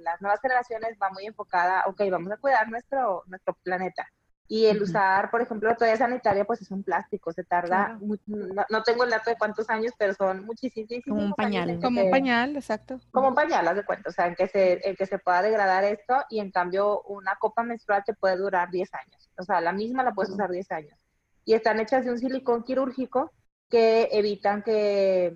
las 0.05 0.21
nuevas 0.21 0.43
generaciones 0.43 0.99
va 1.03 1.09
muy 1.09 1.25
enfocada, 1.25 1.85
ok, 1.87 2.03
vamos 2.11 2.31
a 2.31 2.37
cuidar 2.37 2.69
nuestro, 2.69 3.23
nuestro 3.29 3.57
planeta. 3.63 4.07
Y 4.47 4.67
el 4.67 4.83
usar, 4.83 5.31
por 5.31 5.41
ejemplo, 5.41 5.75
toalla 5.75 5.97
sanitaria, 5.97 6.45
pues 6.45 6.61
es 6.61 6.71
un 6.71 6.83
plástico, 6.83 7.33
se 7.33 7.45
tarda, 7.45 7.99
no, 8.27 8.83
tengo 8.83 9.05
el 9.05 9.11
dato 9.11 9.31
de 9.31 9.39
cuántos 9.39 9.71
años, 9.71 9.95
pero 9.99 10.13
son 10.13 10.45
muchísimos. 10.45 11.03
Como 11.09 11.25
un 11.25 11.33
pañal. 11.33 11.81
Como 11.81 12.03
un 12.03 12.11
pañal, 12.11 12.57
exacto. 12.57 13.01
Como 13.11 13.29
un 13.29 13.35
pañal, 13.35 13.67
haz 13.67 13.77
de 13.77 13.87
cuenta, 13.87 14.11
o 14.11 14.13
sea, 14.13 14.27
en 14.27 14.35
que, 14.35 14.49
se, 14.49 14.87
en 14.87 14.95
que 14.95 15.07
se 15.07 15.19
pueda 15.19 15.41
degradar 15.41 15.85
esto 15.85 16.15
y 16.29 16.41
en 16.41 16.51
cambio 16.51 17.01
una 17.05 17.37
copa 17.41 17.63
menstrual 17.63 18.05
te 18.05 18.13
puede 18.13 18.37
durar 18.37 18.71
10 18.71 18.87
años. 18.93 19.31
O 19.39 19.45
sea, 19.45 19.63
la 19.63 19.73
misma 19.73 20.03
la 20.03 20.13
puedes 20.13 20.31
usar 20.31 20.51
10 20.51 20.71
años. 20.73 21.01
Y 21.47 21.55
están 21.55 21.81
hechas 21.81 22.05
de 22.05 22.11
un 22.11 22.19
silicón 22.19 22.65
quirúrgico 22.65 23.33
que 23.71 24.11
evitan 24.13 24.63
que 24.63 25.35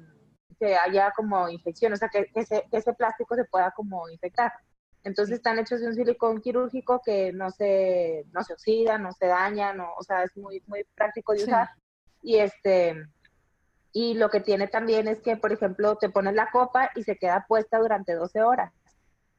que 0.63 0.77
haya 0.77 1.11
como 1.11 1.49
infección, 1.49 1.93
o 1.93 1.97
sea, 1.97 2.09
que, 2.09 2.31
ese, 2.37 2.93
plástico 2.93 3.35
se 3.35 3.45
pueda 3.47 3.73
como 3.73 4.09
infectar. 4.09 4.53
Entonces 5.03 5.39
están 5.39 5.59
hechos 5.59 5.81
de 5.81 5.89
un 5.89 5.95
silicón 5.97 6.41
quirúrgico 6.41 7.03
que 7.05 7.33
no 7.33 7.51
se, 7.51 8.25
no 8.31 8.45
se 8.45 8.53
oxida, 8.53 8.97
no 8.97 9.11
se 9.13 9.27
daña, 9.27 9.73
no, 9.73 9.93
o 9.99 10.05
sea, 10.05 10.23
es 10.23 10.37
muy, 10.37 10.63
muy 10.69 10.85
práctico 10.95 11.33
de 11.33 11.43
usar. 11.43 11.71
Y 12.23 12.37
este, 12.37 12.95
y 13.93 14.15
lo 14.15 14.31
que 14.31 14.39
tiene 14.39 14.69
también 14.69 15.09
es 15.09 15.21
que, 15.21 15.37
por 15.37 15.51
ejemplo, 15.51 15.97
te 15.97 16.11
pones 16.11 16.35
la 16.35 16.49
copa 16.53 16.91
y 16.95 17.03
se 17.03 17.17
queda 17.17 17.45
puesta 17.49 17.79
durante 17.79 18.15
12 18.15 18.43
horas. 18.43 18.73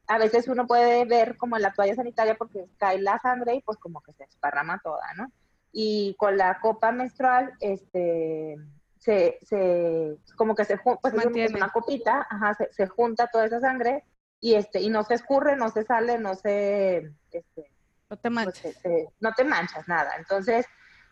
A 0.08 0.18
veces 0.18 0.50
uno 0.50 0.68
puede 0.68 1.06
ver 1.06 1.38
como 1.38 1.56
en 1.56 1.62
la 1.62 1.72
toalla 1.72 1.96
sanitaria 1.96 2.36
porque 2.36 2.66
cae 2.78 3.00
la 3.00 3.18
sangre 3.20 3.56
y 3.56 3.62
pues 3.62 3.78
como 3.78 4.02
que 4.02 4.12
se 4.12 4.26
esparrama 4.26 4.82
toda, 4.84 5.14
¿no? 5.16 5.32
Y 5.72 6.18
con 6.20 6.36
la 6.36 6.60
copa 6.60 6.92
menstrual, 6.92 7.54
este, 7.62 8.58
se, 9.04 9.38
se 9.42 10.18
como 10.38 10.56
que 10.56 10.64
se 10.64 10.78
pues 10.78 11.14
es 11.14 11.54
una 11.54 11.70
copita, 11.70 12.26
ajá, 12.30 12.58
se, 12.72 12.88
junta 12.88 13.28
toda 13.28 13.46
esa 13.46 13.60
sangre 13.60 14.06
y 14.40 14.56
este 14.56 14.80
y 14.80 14.90
no 14.90 15.04
se 15.04 15.16
escurre, 15.16 15.58
no 15.58 15.70
se 15.70 15.84
sale, 15.84 16.18
no 16.18 16.36
se 16.36 17.12
este, 17.32 17.70
no 18.10 18.16
te 18.16 18.32
pues, 18.32 18.34
manchas. 18.34 18.76
no 19.20 19.34
te 19.34 19.44
manchas 19.44 19.88
nada. 19.90 20.16
Entonces, 20.18 20.66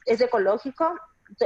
es 0.05 0.21
ecológico, 0.21 0.97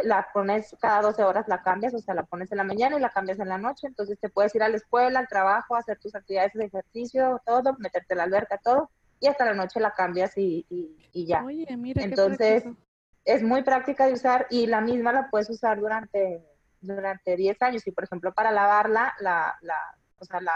la 0.04 0.28
pones 0.34 0.76
cada 0.80 1.02
12 1.02 1.24
horas 1.24 1.48
la 1.48 1.64
cambias, 1.64 1.96
o 1.96 2.00
sea, 2.00 2.14
la 2.14 2.26
pones 2.26 2.52
en 2.52 2.58
la 2.58 2.64
mañana 2.64 2.96
y 2.96 3.00
la 3.00 3.10
cambias 3.10 3.40
en 3.40 3.50
la 3.50 3.58
noche, 3.58 3.88
entonces 3.88 4.20
te 4.20 4.30
puedes 4.30 4.54
ir 4.54 4.62
a 4.62 4.70
la 4.70 4.78
escuela, 4.78 5.20
al 5.20 5.28
trabajo, 5.28 5.76
hacer 5.76 5.98
tus 5.98 6.14
actividades 6.14 6.54
de 6.54 6.66
ejercicio, 6.66 7.42
todo, 7.44 7.76
meterte 7.80 8.14
en 8.14 8.20
la 8.20 8.24
alberca, 8.26 8.60
todo, 8.64 8.92
y 9.20 9.28
hasta 9.28 9.46
la 9.46 9.54
noche 9.56 9.80
la 9.80 9.92
cambias 9.92 10.38
y, 10.38 10.66
y, 11.12 11.26
ya. 11.26 11.44
Oye, 11.44 11.66
mira, 11.76 12.04
entonces, 12.04 12.64
es 13.26 13.42
muy 13.42 13.64
práctica 13.64 14.06
de 14.06 14.14
usar 14.14 14.48
y 14.50 14.68
la 14.68 14.82
misma 14.82 15.12
la 15.12 15.30
puedes 15.30 15.50
usar 15.50 15.80
durante, 15.80 16.46
durante 16.80 17.36
10 17.36 17.62
años. 17.64 17.86
Y 17.88 17.92
por 17.92 18.04
ejemplo, 18.04 18.34
para 18.34 18.52
lavarla, 18.52 19.14
la, 19.20 19.58
la, 19.62 19.78
o 20.20 20.26
sea, 20.26 20.40
la 20.42 20.54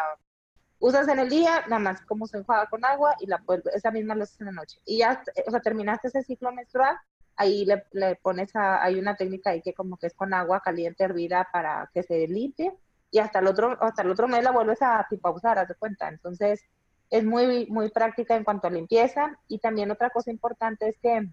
usas 0.77 1.08
en 1.08 1.19
el 1.19 1.29
día, 1.29 1.63
nada 1.67 1.79
más 1.79 2.01
como 2.01 2.27
se 2.27 2.38
enjuaga 2.38 2.67
con 2.67 2.86
agua 2.86 3.15
y 3.19 3.25
la 3.25 3.39
puedes, 3.39 3.65
esa 3.73 3.91
misma 3.91 4.15
la 4.15 4.23
usas 4.23 4.39
en 4.39 4.45
la 4.45 4.51
noche. 4.53 4.79
Y 4.86 4.99
ya, 4.99 5.21
o 5.47 5.60
terminaste 5.60 6.08
ese 6.08 6.23
ciclo 6.23 6.51
menstrual, 6.51 6.95
ahí 7.36 7.65
le, 7.65 8.15
pones 8.15 8.55
a, 8.55 8.84
hay 8.84 8.99
una 8.99 9.15
técnica 9.15 9.49
ahí 9.49 9.62
que 9.62 9.73
como 9.73 9.97
que 9.97 10.08
es 10.08 10.13
con 10.13 10.34
agua 10.34 10.62
caliente 10.62 11.03
hervida 11.03 11.47
para 11.51 11.89
que 11.93 12.03
se 12.03 12.27
limpie 12.27 12.73
y 13.12 13.19
hasta 13.19 13.39
el 13.39 13.47
otro, 13.47 13.77
hasta 13.82 14.03
el 14.03 14.12
otro 14.12 14.27
mes 14.27 14.43
la 14.43 14.51
vuelves 14.51 14.82
a 14.82 15.05
tipo 15.10 15.32
usar, 15.32 15.58
haz 15.58 15.67
de 15.67 15.75
cuenta. 15.75 16.10
Entonces, 16.10 16.63
es 17.10 17.23
muy, 17.23 17.65
muy 17.67 17.89
práctica 17.89 18.36
en 18.36 18.43
cuanto 18.43 18.67
a 18.67 18.71
limpieza. 18.71 19.38
Y 19.47 19.60
también 19.60 19.89
otra 19.89 20.10
cosa 20.12 20.32
importante 20.32 20.89
es 20.89 20.97
que 20.99 21.27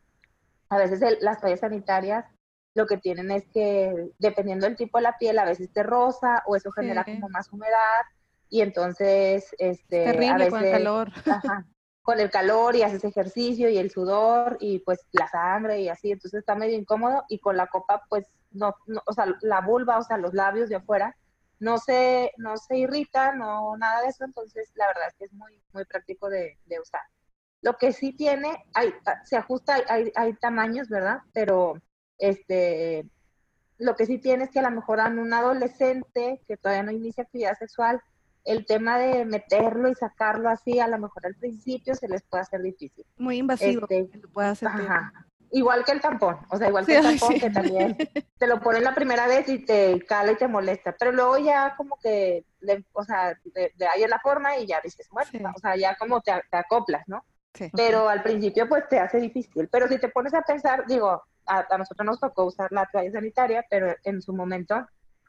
a 0.68 0.79
veces 0.79 1.18
las 1.20 1.40
toallas 1.40 1.61
sanitarias 1.61 2.24
lo 2.74 2.87
que 2.87 2.98
tienen 2.98 3.31
es 3.31 3.44
que 3.52 4.11
dependiendo 4.18 4.66
del 4.66 4.76
tipo 4.76 4.98
de 4.98 5.02
la 5.02 5.16
piel, 5.16 5.38
a 5.38 5.46
veces 5.46 5.72
te 5.72 5.83
rosa 5.83 6.42
o 6.46 6.57
eso 6.57 6.70
genera 6.72 7.05
como 7.05 7.29
más 7.31 7.50
humedad 7.50 8.02
y 8.48 8.61
entonces, 8.61 9.55
este, 9.59 10.05
Terrible 10.05 10.50
con 10.50 10.64
el 10.64 10.72
calor. 10.72 11.11
con 12.02 12.20
el 12.20 12.31
calor 12.31 12.76
y 12.76 12.83
haces 12.83 13.02
ejercicio 13.02 13.68
y 13.68 13.79
el 13.79 13.90
sudor 13.90 14.59
y 14.61 14.79
pues 14.81 15.00
la 15.12 15.26
sangre 15.26 15.81
y 15.81 15.88
así, 15.88 16.12
entonces 16.12 16.40
está 16.40 16.55
medio 16.55 16.79
incómodo 16.79 17.24
y 17.29 17.40
con 17.40 17.57
la 17.57 17.66
copa 17.66 18.05
pues 18.09 18.26
no, 18.52 18.74
o 19.07 19.12
sea, 19.12 19.26
la 19.40 19.61
vulva, 19.61 19.98
o 19.98 20.02
sea, 20.02 20.16
los 20.16 20.33
labios 20.33 20.68
de 20.68 20.76
afuera 20.76 21.16
no 21.59 21.79
se, 21.79 22.31
no 22.37 22.59
se 22.59 22.76
irrita, 22.76 23.35
no 23.35 23.76
nada 23.76 24.02
de 24.02 24.09
eso, 24.09 24.24
entonces 24.24 24.70
la 24.74 24.87
verdad 24.87 25.09
es 25.09 25.14
que 25.14 25.24
es 25.24 25.33
muy, 25.33 25.61
muy 25.72 25.85
práctico 25.85 26.29
de, 26.29 26.59
de 26.66 26.79
usar. 26.79 27.02
Lo 27.62 27.77
que 27.77 27.92
sí 27.92 28.12
tiene, 28.12 28.64
hay, 28.75 28.92
ah, 29.07 29.23
se 29.25 29.37
ajusta, 29.37 29.77
hay, 29.88 30.12
hay 30.14 30.35
tamaños, 30.35 30.88
¿verdad? 30.88 31.19
Pero 31.33 31.81
este, 32.19 33.09
lo 33.79 33.97
que 33.97 34.07
sí 34.07 34.19
tiene 34.19 34.45
es 34.45 34.51
que 34.51 34.61
a 34.61 34.69
lo 34.69 34.71
mejor 34.71 35.01
a 35.01 35.09
un 35.09 35.33
adolescente 35.33 36.40
que 36.47 36.57
todavía 36.57 36.83
no 36.83 36.92
inicia 36.92 37.25
actividad 37.25 37.59
sexual, 37.59 38.01
el 38.45 38.64
tema 38.64 38.99
de 38.99 39.25
meterlo 39.25 39.88
y 39.88 39.95
sacarlo 39.95 40.49
así, 40.49 40.79
a 40.79 40.88
lo 40.88 40.99
mejor 40.99 41.27
al 41.27 41.35
principio 41.35 41.95
se 41.95 42.09
les 42.09 42.23
puede 42.23 42.42
hacer 42.42 42.62
difícil. 42.62 43.05
Muy 43.19 43.38
invasivo. 43.38 43.87
Este, 43.88 44.19
puede 44.29 44.49
hacer 44.49 44.69
Igual 45.53 45.85
que 45.85 45.92
el 45.92 46.01
tampón, 46.01 46.38
o 46.51 46.57
sea, 46.57 46.69
igual 46.69 46.85
que 46.85 46.97
el 46.97 47.03
tampón 47.03 47.38
que 47.38 47.51
también 47.51 47.97
te 48.38 48.47
lo 48.47 48.61
ponen 48.61 48.83
la 48.83 48.95
primera 48.95 49.29
vez 49.29 49.49
y 49.49 49.64
te 49.64 50.05
cala 50.05 50.33
y 50.33 50.37
te 50.37 50.49
molesta, 50.49 50.95
pero 50.99 51.12
luego 51.12 51.38
ya 51.38 51.75
como 51.77 51.97
que, 52.03 52.45
o 52.92 53.05
sea, 53.05 53.38
de, 53.45 53.87
ahí 53.87 54.05
la 54.09 54.19
forma 54.19 54.57
y 54.57 54.66
ya 54.66 54.81
dices, 54.83 55.09
bueno, 55.11 55.53
o 55.55 55.59
sea, 55.61 55.77
ya 55.77 55.97
como 55.97 56.21
te, 56.21 56.33
acoplas, 56.51 57.05
¿no? 57.07 57.25
Pero 57.75 58.09
al 58.09 58.23
principio 58.23 58.69
pues 58.69 58.88
te 58.88 58.99
hace 58.99 59.19
difícil, 59.19 59.69
pero 59.69 59.88
si 59.88 59.99
te 59.99 60.09
pones 60.09 60.35
a 60.35 60.42
pensar, 60.42 60.87
digo, 60.87 61.23
a, 61.47 61.66
nosotros 61.79 62.07
nos 62.07 62.21
tocó 62.21 62.45
usar 62.45 62.71
la 62.73 62.87
toalla 62.87 63.12
sanitaria, 63.12 63.64
pero 63.69 63.95
en 64.05 64.21
su 64.23 64.33
momento, 64.33 64.87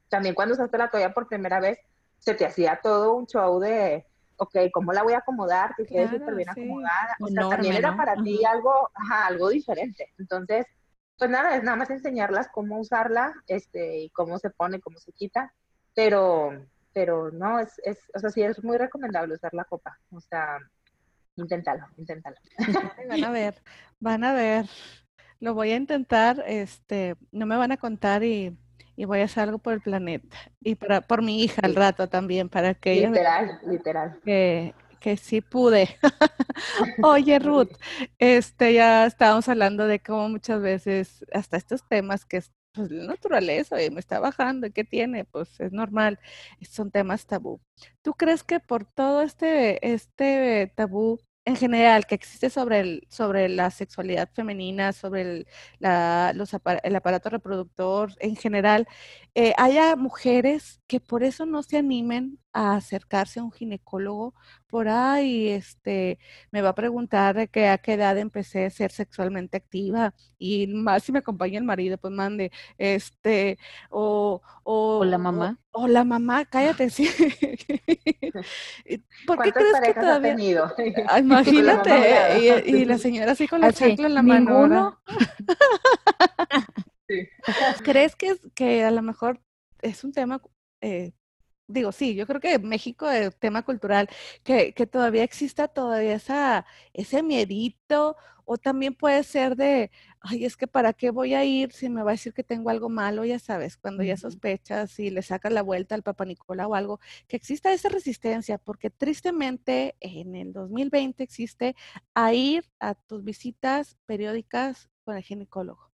también 0.10 0.36
cuando 0.36 0.56
usaste 0.56 0.78
la 0.78 0.90
toalla 0.90 1.14
por 1.14 1.28
primera 1.28 1.60
vez, 1.60 1.80
se 2.18 2.34
te 2.34 2.46
hacía 2.46 2.80
todo 2.82 3.14
un 3.14 3.28
show 3.28 3.60
de, 3.60 4.06
ok, 4.38 4.56
¿cómo 4.74 4.94
la 4.94 5.04
voy 5.04 5.14
a 5.14 5.20
acomodar? 5.20 5.76
Que 5.76 5.86
quede 5.86 6.10
súper 6.10 6.36
bien 6.36 6.50
acomodada. 6.50 7.16
O 7.22 7.28
sea, 7.28 7.50
también 7.50 7.76
era 7.76 7.96
para 7.96 8.16
ti 8.16 8.44
algo, 8.44 8.90
ajá, 8.94 9.28
algo 9.28 9.50
diferente. 9.50 10.14
Entonces, 10.18 10.66
pues 11.18 11.30
nada, 11.30 11.56
es 11.56 11.64
nada 11.64 11.78
más 11.78 11.90
enseñarlas 11.90 12.48
cómo 12.50 12.80
usarla, 12.80 13.34
este, 13.48 14.00
y 14.00 14.10
cómo 14.12 14.38
se 14.40 14.50
pone, 14.50 14.80
cómo 14.80 15.00
se 15.00 15.12
quita, 15.14 15.54
pero, 15.96 16.52
pero 16.94 17.32
no, 17.32 17.60
es, 17.60 17.80
es, 17.84 18.00
o 18.14 18.20
sea, 18.20 18.30
sí 18.30 18.44
es 18.44 18.64
muy 18.64 18.78
recomendable 18.78 19.34
usar 19.34 19.54
la 19.54 19.66
copa, 19.66 19.98
o 20.12 20.20
sea, 20.20 20.60
inténtalo, 21.38 21.86
inténtalo. 21.98 22.36
Van 23.08 23.24
a 23.24 23.32
ver, 23.32 23.56
van 24.00 24.24
a 24.24 24.34
ver, 24.34 24.66
lo 25.40 25.54
voy 25.54 25.72
a 25.72 25.76
intentar, 25.76 26.44
este, 26.48 27.16
no 27.32 27.46
me 27.46 27.56
van 27.56 27.72
a 27.72 27.78
contar 27.78 28.24
y, 28.24 28.58
y 28.96 29.06
voy 29.06 29.20
a 29.20 29.26
hacer 29.26 29.44
algo 29.44 29.60
por 29.60 29.74
el 29.74 29.82
planeta 29.82 30.36
y 30.62 30.76
para 30.76 31.02
por 31.02 31.22
mi 31.22 31.44
hija 31.44 31.62
al 31.64 31.76
rato 31.76 32.10
también 32.10 32.50
para 32.50 32.74
que 32.74 32.94
ella 32.94 33.10
literal, 33.10 33.60
literal 33.68 34.20
que, 34.26 34.74
que 35.00 35.18
sí 35.18 35.42
pude. 35.42 35.88
Oye, 37.04 37.40
Ruth, 37.40 37.72
este 38.18 38.74
ya 38.74 39.06
estábamos 39.06 39.48
hablando 39.48 39.86
de 39.86 40.00
cómo 40.00 40.30
muchas 40.30 40.62
veces 40.62 41.26
hasta 41.32 41.58
estos 41.58 41.88
temas 41.88 42.26
que 42.26 42.38
es 42.38 42.52
pues, 42.74 42.92
la 42.92 43.06
naturaleza 43.06 43.82
y 43.82 43.90
me 43.90 44.00
está 44.00 44.20
bajando, 44.20 44.72
¿qué 44.72 44.84
tiene? 44.84 45.26
Pues 45.26 45.60
es 45.60 45.72
normal, 45.72 46.20
son 46.70 46.92
temas 46.92 47.26
tabú. 47.26 47.60
¿Tú 48.02 48.14
crees 48.14 48.44
que 48.44 48.60
por 48.60 48.86
todo 48.86 49.22
este, 49.22 49.94
este 49.94 50.72
tabú 50.76 51.20
en 51.48 51.56
general 51.56 52.06
que 52.06 52.16
existe 52.16 52.50
sobre, 52.50 52.82
el, 52.82 53.08
sobre 53.10 53.48
la 53.48 53.72
sexualidad 53.72 54.30
femenina, 54.34 54.92
sobre 54.92 55.22
el, 55.22 55.48
la, 55.80 56.34
los, 56.36 56.52
el 56.84 56.96
aparato 56.96 57.30
reproductor 57.30 58.12
en 58.20 58.36
general, 58.36 58.86
eh, 59.34 59.54
haya 59.58 59.96
mujeres 59.96 60.82
que 60.88 61.00
por 61.00 61.24
eso 61.24 61.46
no 61.46 61.64
se 61.64 61.78
animen 61.78 62.38
a 62.58 62.76
acercarse 62.76 63.40
a 63.40 63.44
un 63.44 63.52
ginecólogo 63.52 64.34
por 64.66 64.88
ahí, 64.88 65.50
este, 65.50 66.18
me 66.50 66.64
va 66.64 66.70
a 66.70 66.76
preguntar 66.76 67.50
que 67.50 67.68
a 67.68 67.78
qué 67.78 67.94
edad 67.94 68.18
empecé 68.18 68.66
a 68.66 68.72
ser 68.72 68.92
sexualmente 68.92 69.58
activa 69.58 70.16
y 70.40 70.66
más 70.66 71.04
si 71.04 71.12
me 71.12 71.20
acompaña 71.20 71.60
el 71.60 71.66
marido, 71.66 72.00
pues 72.00 72.12
mande, 72.12 72.52
este, 72.80 73.60
o, 73.92 74.42
o, 74.64 75.06
la 75.06 75.20
mamá. 75.20 75.60
O, 75.70 75.88
la 75.88 76.04
mamá, 76.04 76.46
cállate, 76.46 76.90
sí. 76.96 77.08
¿Por 79.28 79.40
qué 79.44 79.52
crees 79.52 79.80
que 79.84 79.94
todavía? 79.94 80.36
Tenido? 80.36 80.74
Imagínate, 81.20 82.64
y, 82.66 82.86
la 82.86 82.98
señora 82.98 83.34
así 83.34 83.48
con 83.48 83.62
la 83.62 83.72
chancla 83.72 84.08
en 84.08 84.16
la 84.16 84.24
mano. 84.24 85.00
¿Crees 87.84 88.16
que, 88.16 88.36
que 88.56 88.84
a 88.84 88.90
lo 88.90 89.04
mejor 89.04 89.40
es 89.84 90.04
un 90.04 90.12
tema 90.12 90.42
eh, 90.82 91.14
digo, 91.68 91.92
sí, 91.92 92.16
yo 92.16 92.28
creo 92.28 92.40
que 92.42 92.60
México, 92.60 93.10
el 93.10 93.36
tema 93.36 93.64
cultural, 93.64 94.10
que, 94.44 94.74
que 94.74 94.88
todavía 94.88 95.24
exista 95.24 95.68
todavía 95.68 96.16
esa, 96.16 96.66
ese 96.94 97.24
miedito, 97.24 98.16
o 98.50 98.58
también 98.58 98.96
puede 98.96 99.24
ser 99.24 99.58
de, 99.58 99.92
ay, 100.22 100.46
es 100.46 100.56
que 100.56 100.68
para 100.68 100.94
qué 100.94 101.12
voy 101.12 101.34
a 101.34 101.44
ir 101.44 101.74
si 101.74 101.90
me 101.90 102.02
va 102.02 102.12
a 102.12 102.14
decir 102.14 102.34
que 102.34 102.44
tengo 102.44 102.70
algo 102.70 102.88
malo, 102.90 103.26
ya 103.26 103.40
sabes, 103.40 103.76
cuando 103.76 104.04
ya 104.04 104.16
sospechas 104.16 104.98
y 105.00 105.10
le 105.10 105.22
sacas 105.22 105.52
la 105.52 105.62
vuelta 105.64 105.96
al 105.96 106.04
Papa 106.04 106.24
Nicola 106.26 106.66
o 106.68 106.74
algo, 106.74 107.02
que 107.28 107.36
exista 107.36 107.74
esa 107.74 107.90
resistencia, 107.90 108.58
porque 108.58 108.90
tristemente 108.90 109.98
en 110.00 110.36
el 110.36 110.54
2020 110.54 111.24
existe 111.24 111.76
a 112.14 112.34
ir 112.34 112.64
a 112.80 112.96
tus 112.96 113.24
visitas 113.24 113.98
periódicas 114.06 114.90
con 115.04 115.18
el 115.18 115.24
ginecólogo. 115.24 115.87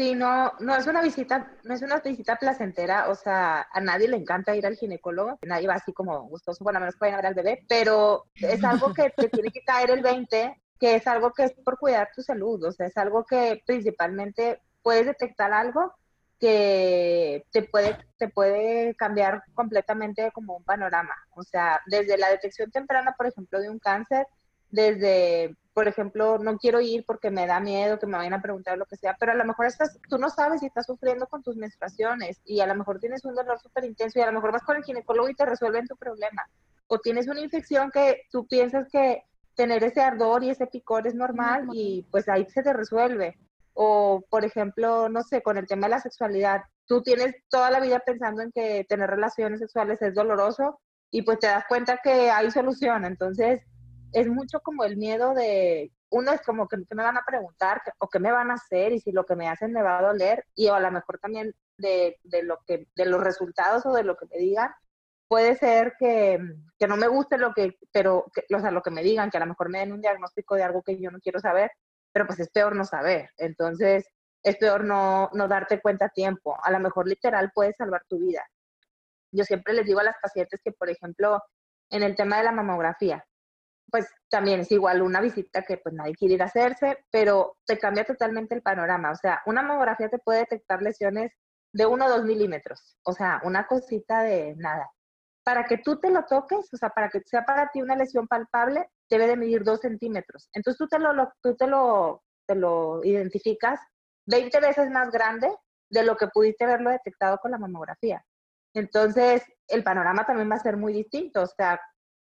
Sí, 0.00 0.14
no, 0.14 0.54
no 0.60 0.76
es 0.76 0.86
una 0.86 1.02
visita, 1.02 1.52
no 1.62 1.74
es 1.74 1.82
una 1.82 1.98
visita 1.98 2.36
placentera, 2.36 3.10
o 3.10 3.14
sea, 3.14 3.68
a 3.70 3.80
nadie 3.82 4.08
le 4.08 4.16
encanta 4.16 4.56
ir 4.56 4.64
al 4.64 4.76
ginecólogo, 4.76 5.38
nadie 5.42 5.68
va 5.68 5.74
así 5.74 5.92
como 5.92 6.22
gustoso, 6.22 6.64
bueno, 6.64 6.80
menos 6.80 6.94
a 6.98 7.04
ver 7.04 7.26
al 7.26 7.34
bebé, 7.34 7.66
pero 7.68 8.24
es 8.34 8.64
algo 8.64 8.94
que 8.94 9.10
te 9.10 9.28
tiene 9.28 9.50
que 9.50 9.60
caer 9.62 9.90
el 9.90 10.00
20, 10.00 10.58
que 10.78 10.94
es 10.94 11.06
algo 11.06 11.34
que 11.34 11.44
es 11.44 11.52
por 11.52 11.78
cuidar 11.78 12.08
tu 12.16 12.22
salud, 12.22 12.64
o 12.64 12.72
sea, 12.72 12.86
es 12.86 12.96
algo 12.96 13.26
que 13.26 13.62
principalmente 13.66 14.62
puedes 14.80 15.04
detectar 15.04 15.52
algo 15.52 15.92
que 16.38 17.44
te 17.52 17.64
puede, 17.64 17.98
te 18.16 18.28
puede 18.28 18.94
cambiar 18.94 19.42
completamente 19.52 20.32
como 20.32 20.56
un 20.56 20.64
panorama, 20.64 21.14
o 21.32 21.42
sea, 21.42 21.78
desde 21.84 22.16
la 22.16 22.30
detección 22.30 22.70
temprana, 22.70 23.14
por 23.18 23.26
ejemplo, 23.26 23.60
de 23.60 23.68
un 23.68 23.78
cáncer, 23.78 24.26
desde 24.70 25.58
por 25.72 25.86
ejemplo, 25.86 26.38
no 26.38 26.58
quiero 26.58 26.80
ir 26.80 27.04
porque 27.06 27.30
me 27.30 27.46
da 27.46 27.60
miedo 27.60 27.98
que 27.98 28.06
me 28.06 28.16
vayan 28.16 28.34
a 28.34 28.42
preguntar 28.42 28.76
lo 28.76 28.86
que 28.86 28.96
sea, 28.96 29.16
pero 29.18 29.32
a 29.32 29.36
lo 29.36 29.44
mejor 29.44 29.66
estás, 29.66 29.98
tú 30.08 30.18
no 30.18 30.28
sabes 30.28 30.60
si 30.60 30.66
estás 30.66 30.86
sufriendo 30.86 31.26
con 31.26 31.42
tus 31.42 31.56
menstruaciones 31.56 32.40
y 32.44 32.60
a 32.60 32.66
lo 32.66 32.74
mejor 32.74 32.98
tienes 32.98 33.24
un 33.24 33.34
dolor 33.34 33.60
súper 33.60 33.84
intenso 33.84 34.18
y 34.18 34.22
a 34.22 34.26
lo 34.26 34.32
mejor 34.32 34.52
vas 34.52 34.62
con 34.62 34.76
el 34.76 34.84
ginecólogo 34.84 35.28
y 35.28 35.34
te 35.34 35.46
resuelven 35.46 35.86
tu 35.86 35.96
problema. 35.96 36.48
O 36.88 36.98
tienes 36.98 37.28
una 37.28 37.40
infección 37.40 37.90
que 37.92 38.22
tú 38.32 38.46
piensas 38.48 38.88
que 38.90 39.22
tener 39.54 39.84
ese 39.84 40.00
ardor 40.00 40.42
y 40.42 40.50
ese 40.50 40.66
picor 40.66 41.06
es 41.06 41.14
normal 41.14 41.68
y 41.72 42.06
pues 42.10 42.28
ahí 42.28 42.46
se 42.48 42.62
te 42.62 42.72
resuelve. 42.72 43.38
O, 43.72 44.24
por 44.28 44.44
ejemplo, 44.44 45.08
no 45.08 45.22
sé, 45.22 45.42
con 45.42 45.56
el 45.56 45.66
tema 45.66 45.86
de 45.86 45.90
la 45.90 46.00
sexualidad, 46.00 46.62
tú 46.86 47.02
tienes 47.02 47.36
toda 47.48 47.70
la 47.70 47.78
vida 47.78 48.00
pensando 48.00 48.42
en 48.42 48.50
que 48.50 48.84
tener 48.88 49.08
relaciones 49.08 49.60
sexuales 49.60 50.02
es 50.02 50.14
doloroso 50.14 50.80
y 51.10 51.22
pues 51.22 51.38
te 51.38 51.46
das 51.46 51.64
cuenta 51.68 52.00
que 52.02 52.30
hay 52.30 52.50
solución. 52.50 53.04
Entonces, 53.04 53.60
es 54.12 54.28
mucho 54.28 54.60
como 54.60 54.84
el 54.84 54.96
miedo 54.96 55.34
de, 55.34 55.92
uno 56.10 56.32
es 56.32 56.40
como 56.42 56.68
que, 56.68 56.76
me 56.76 57.02
van 57.02 57.16
a 57.16 57.24
preguntar 57.26 57.82
o 57.98 58.08
qué 58.08 58.18
me 58.18 58.32
van 58.32 58.50
a 58.50 58.54
hacer 58.54 58.92
y 58.92 59.00
si 59.00 59.12
lo 59.12 59.24
que 59.24 59.36
me 59.36 59.48
hacen 59.48 59.72
me 59.72 59.82
va 59.82 59.98
a 59.98 60.02
doler 60.02 60.44
y 60.54 60.68
a 60.68 60.80
lo 60.80 60.90
mejor 60.90 61.18
también 61.18 61.54
de, 61.78 62.18
de, 62.24 62.42
lo 62.42 62.58
que, 62.66 62.88
de 62.94 63.06
los 63.06 63.22
resultados 63.22 63.86
o 63.86 63.92
de 63.92 64.02
lo 64.02 64.16
que 64.16 64.26
me 64.26 64.38
digan. 64.38 64.70
Puede 65.28 65.54
ser 65.54 65.94
que, 65.98 66.40
que 66.76 66.88
no 66.88 66.96
me 66.96 67.06
guste 67.06 67.38
lo 67.38 67.52
que, 67.54 67.78
pero, 67.92 68.24
que, 68.34 68.52
o 68.52 68.60
sea, 68.60 68.72
lo 68.72 68.82
que 68.82 68.90
me 68.90 69.02
digan, 69.02 69.30
que 69.30 69.36
a 69.36 69.40
lo 69.40 69.46
mejor 69.46 69.70
me 69.70 69.78
den 69.78 69.92
un 69.92 70.00
diagnóstico 70.00 70.56
de 70.56 70.64
algo 70.64 70.82
que 70.82 71.00
yo 71.00 71.12
no 71.12 71.20
quiero 71.20 71.38
saber, 71.38 71.70
pero 72.12 72.26
pues 72.26 72.40
es 72.40 72.50
peor 72.50 72.74
no 72.74 72.84
saber. 72.84 73.30
Entonces, 73.36 74.08
es 74.42 74.56
peor 74.56 74.84
no, 74.84 75.30
no 75.32 75.46
darte 75.46 75.80
cuenta 75.80 76.06
a 76.06 76.08
tiempo. 76.08 76.56
A 76.60 76.72
lo 76.72 76.80
mejor 76.80 77.06
literal 77.06 77.52
puede 77.54 77.72
salvar 77.74 78.02
tu 78.08 78.18
vida. 78.18 78.44
Yo 79.30 79.44
siempre 79.44 79.74
les 79.74 79.86
digo 79.86 80.00
a 80.00 80.04
las 80.04 80.16
pacientes 80.20 80.60
que, 80.64 80.72
por 80.72 80.90
ejemplo, 80.90 81.40
en 81.90 82.02
el 82.02 82.16
tema 82.16 82.38
de 82.38 82.44
la 82.44 82.52
mamografía, 82.52 83.24
pues 83.90 84.06
también 84.28 84.60
es 84.60 84.70
igual 84.72 85.02
una 85.02 85.20
visita 85.20 85.62
que 85.62 85.76
pues 85.78 85.94
nadie 85.94 86.14
quiere 86.14 86.34
ir 86.34 86.42
a 86.42 86.46
hacerse, 86.46 87.04
pero 87.10 87.56
te 87.66 87.78
cambia 87.78 88.04
totalmente 88.04 88.54
el 88.54 88.62
panorama. 88.62 89.10
O 89.10 89.16
sea, 89.16 89.42
una 89.46 89.62
mamografía 89.62 90.08
te 90.08 90.18
puede 90.18 90.40
detectar 90.40 90.82
lesiones 90.82 91.32
de 91.72 91.86
1 91.86 92.04
o 92.04 92.08
2 92.08 92.24
milímetros, 92.24 92.96
o 93.04 93.12
sea, 93.12 93.40
una 93.44 93.66
cosita 93.66 94.22
de 94.22 94.54
nada. 94.56 94.90
Para 95.44 95.64
que 95.64 95.78
tú 95.78 95.98
te 95.98 96.10
lo 96.10 96.24
toques, 96.24 96.72
o 96.72 96.76
sea, 96.76 96.90
para 96.90 97.08
que 97.08 97.20
sea 97.24 97.44
para 97.44 97.68
ti 97.68 97.80
una 97.82 97.96
lesión 97.96 98.26
palpable, 98.26 98.88
debe 99.08 99.26
de 99.26 99.36
medir 99.36 99.64
2 99.64 99.80
centímetros. 99.80 100.48
Entonces 100.52 100.78
tú 100.78 100.88
te 100.88 100.98
lo, 100.98 101.32
tú 101.42 101.56
te 101.56 101.66
lo, 101.66 102.22
te 102.46 102.54
lo 102.54 103.04
identificas 103.04 103.80
20 104.26 104.60
veces 104.60 104.90
más 104.90 105.10
grande 105.10 105.48
de 105.90 106.04
lo 106.04 106.16
que 106.16 106.28
pudiste 106.28 106.64
haberlo 106.64 106.90
detectado 106.90 107.38
con 107.38 107.50
la 107.50 107.58
mamografía. 107.58 108.24
Entonces, 108.74 109.42
el 109.66 109.82
panorama 109.82 110.24
también 110.24 110.50
va 110.50 110.54
a 110.54 110.60
ser 110.60 110.76
muy 110.76 110.92
distinto. 110.92 111.42
O 111.42 111.46
sea, 111.46 111.80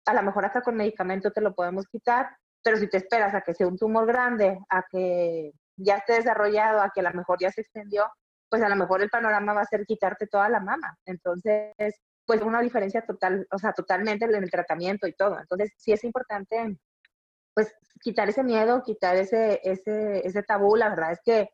a 0.07 0.15
lo 0.15 0.23
mejor 0.23 0.45
hasta 0.47 0.63
con 0.63 0.77
medicamento 0.77 1.33
te 1.33 1.41
lo 1.41 1.55
podemos 1.55 1.87
quitar, 1.89 2.31
pero 2.63 2.77
si 2.79 2.89
te 2.89 2.97
esperas 2.97 3.35
a 3.35 3.43
que 3.43 3.55
sea 3.55 3.67
un 3.67 3.77
tumor 3.77 4.07
grande, 4.07 4.59
a 4.71 4.85
que 4.91 5.53
ya 5.77 5.97
esté 5.97 6.15
desarrollado, 6.15 6.81
a 6.81 6.91
que 6.95 7.01
a 7.01 7.05
lo 7.05 7.13
mejor 7.13 7.39
ya 7.41 7.51
se 7.51 7.61
extendió, 7.61 8.07
pues 8.49 8.63
a 8.63 8.69
lo 8.69 8.77
mejor 8.77 9.03
el 9.03 9.11
panorama 9.11 9.53
va 9.53 9.63
a 9.63 9.67
ser 9.67 9.85
quitarte 9.85 10.27
toda 10.27 10.49
la 10.49 10.61
mama. 10.61 10.97
Entonces, 11.05 11.95
pues 12.25 12.43
una 12.43 12.61
diferencia 12.61 13.05
total, 13.05 13.47
o 13.51 13.59
sea, 13.59 13.73
totalmente 13.73 14.25
en 14.25 14.35
el 14.35 14.51
tratamiento 14.51 15.07
y 15.07 15.13
todo. 15.13 15.39
Entonces, 15.39 15.73
sí 15.77 15.93
es 15.93 16.05
importante, 16.05 16.79
pues, 17.55 17.75
quitar 18.01 18.29
ese 18.29 18.43
miedo, 18.45 18.83
quitar 18.83 19.17
ese, 19.17 19.61
ese, 19.65 20.27
ese 20.27 20.43
tabú. 20.43 20.77
La 20.77 20.89
verdad 20.89 21.13
es 21.13 21.21
que, 21.25 21.51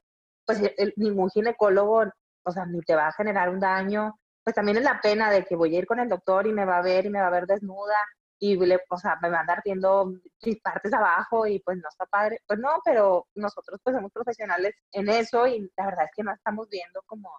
pues, 0.46 0.60
ningún 0.96 1.30
ginecólogo, 1.30 2.04
o 2.44 2.50
sea, 2.52 2.66
ni 2.66 2.80
te 2.80 2.94
va 2.94 3.08
a 3.08 3.12
generar 3.12 3.48
un 3.50 3.60
daño. 3.60 4.18
Pues 4.44 4.54
también 4.54 4.78
es 4.78 4.84
la 4.84 5.00
pena 5.00 5.30
de 5.30 5.44
que 5.44 5.56
voy 5.56 5.74
a 5.76 5.78
ir 5.78 5.86
con 5.86 6.00
el 6.00 6.08
doctor 6.08 6.46
y 6.46 6.52
me 6.52 6.64
va 6.64 6.78
a 6.78 6.82
ver 6.82 7.06
y 7.06 7.10
me 7.10 7.20
va 7.20 7.28
a 7.28 7.30
ver 7.30 7.46
desnuda 7.46 7.96
y 8.42 8.56
le, 8.56 8.80
o 8.88 8.98
sea, 8.98 9.16
me 9.22 9.30
va 9.30 9.36
a 9.36 9.40
andar 9.42 9.62
viendo 9.64 10.14
mis 10.44 10.60
partes 10.60 10.92
abajo 10.92 11.46
y 11.46 11.60
pues 11.60 11.78
no 11.78 11.88
está 11.88 12.06
padre. 12.06 12.40
Pues 12.44 12.58
no, 12.58 12.70
pero 12.84 13.28
nosotros 13.36 13.78
pues 13.84 13.94
somos 13.94 14.10
profesionales 14.10 14.74
en 14.90 15.08
eso 15.08 15.46
y 15.46 15.70
la 15.76 15.86
verdad 15.86 16.06
es 16.06 16.10
que 16.16 16.24
no 16.24 16.32
estamos 16.32 16.68
viendo 16.68 17.02
como, 17.06 17.30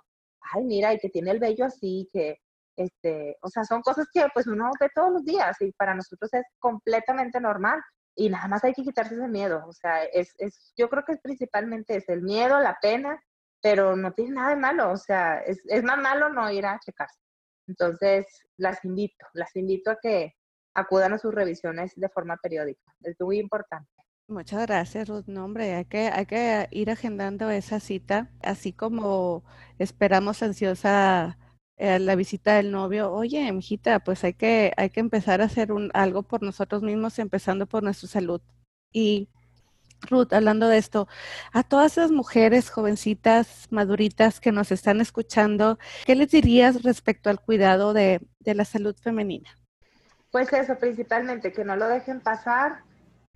ay, 0.54 0.64
mira, 0.64 0.94
y 0.94 1.00
que 1.00 1.10
tiene 1.10 1.32
el 1.32 1.40
vello 1.40 1.66
así, 1.66 2.08
que, 2.14 2.38
este, 2.78 3.36
o 3.42 3.50
sea, 3.50 3.66
son 3.66 3.82
cosas 3.82 4.08
que 4.14 4.26
pues 4.34 4.48
uno 4.48 4.72
ve 4.80 4.90
todos 4.96 5.12
los 5.12 5.26
días 5.26 5.60
y 5.60 5.74
para 5.74 5.94
nosotros 5.94 6.34
es 6.34 6.46
completamente 6.58 7.42
normal 7.42 7.82
y 8.16 8.30
nada 8.30 8.48
más 8.48 8.64
hay 8.64 8.72
que 8.72 8.84
quitarse 8.84 9.16
ese 9.16 9.28
miedo, 9.28 9.62
o 9.68 9.74
sea, 9.74 10.06
es, 10.06 10.34
es 10.38 10.74
yo 10.78 10.88
creo 10.88 11.04
que 11.04 11.18
principalmente 11.18 11.98
es 11.98 12.08
el 12.08 12.22
miedo, 12.22 12.62
la 12.62 12.78
pena, 12.82 13.22
pero 13.62 13.98
no 13.98 14.14
tiene 14.14 14.36
nada 14.36 14.52
de 14.52 14.56
malo, 14.56 14.90
o 14.92 14.98
sea, 14.98 15.40
es, 15.40 15.62
es 15.68 15.84
más 15.84 15.98
malo 15.98 16.30
no 16.30 16.50
ir 16.50 16.66
a 16.66 16.80
checarse. 16.80 17.20
Entonces, 17.68 18.26
las 18.58 18.84
invito, 18.86 19.26
las 19.34 19.54
invito 19.56 19.92
a 19.92 19.98
que, 20.02 20.34
acudan 20.74 21.14
a 21.14 21.18
sus 21.18 21.34
revisiones 21.34 21.94
de 21.96 22.10
forma 22.10 22.38
periódica. 22.38 22.82
Es 23.02 23.16
muy 23.20 23.40
importante. 23.40 23.90
Muchas 24.28 24.66
gracias, 24.66 25.10
Ruth. 25.10 25.26
No, 25.28 25.46
hombre, 25.46 25.74
hay 25.76 25.86
que, 25.86 26.08
hay 26.08 26.26
que 26.26 26.68
ir 26.72 26.90
agendando 26.90 27.50
esa 27.50 27.80
cita, 27.80 28.32
así 28.42 28.72
como 28.72 29.44
esperamos 29.78 30.42
ansiosa 30.42 31.38
eh, 31.78 32.00
la 32.00 32.16
visita 32.16 32.56
del 32.56 32.72
novio, 32.72 33.12
oye, 33.12 33.52
mijita, 33.52 34.00
pues 34.00 34.24
hay 34.24 34.34
que, 34.34 34.72
hay 34.78 34.90
que 34.92 35.00
empezar 35.00 35.42
a 35.42 35.46
hacer 35.46 35.72
un, 35.72 35.90
algo 35.94 36.24
por 36.24 36.42
nosotros 36.44 36.84
mismos, 36.84 37.20
empezando 37.20 37.66
por 37.68 37.84
nuestra 37.84 38.08
salud. 38.08 38.42
Y 38.94 39.28
Ruth, 40.10 40.34
hablando 40.34 40.70
de 40.70 40.78
esto, 40.78 41.08
a 41.52 41.64
todas 41.64 41.94
esas 41.94 42.12
mujeres 42.12 42.70
jovencitas, 42.70 43.68
maduritas 43.72 44.40
que 44.40 44.52
nos 44.52 44.72
están 44.72 45.02
escuchando, 45.02 45.80
¿qué 46.06 46.16
les 46.16 46.30
dirías 46.32 46.84
respecto 46.84 47.30
al 47.30 47.42
cuidado 47.42 47.94
de, 47.94 48.22
de 48.40 48.56
la 48.56 48.66
salud 48.66 48.96
femenina? 49.02 49.50
Pues 50.34 50.52
eso, 50.52 50.76
principalmente, 50.80 51.52
que 51.54 51.64
no 51.64 51.76
lo 51.76 51.88
dejen 51.88 52.20
pasar, 52.20 52.84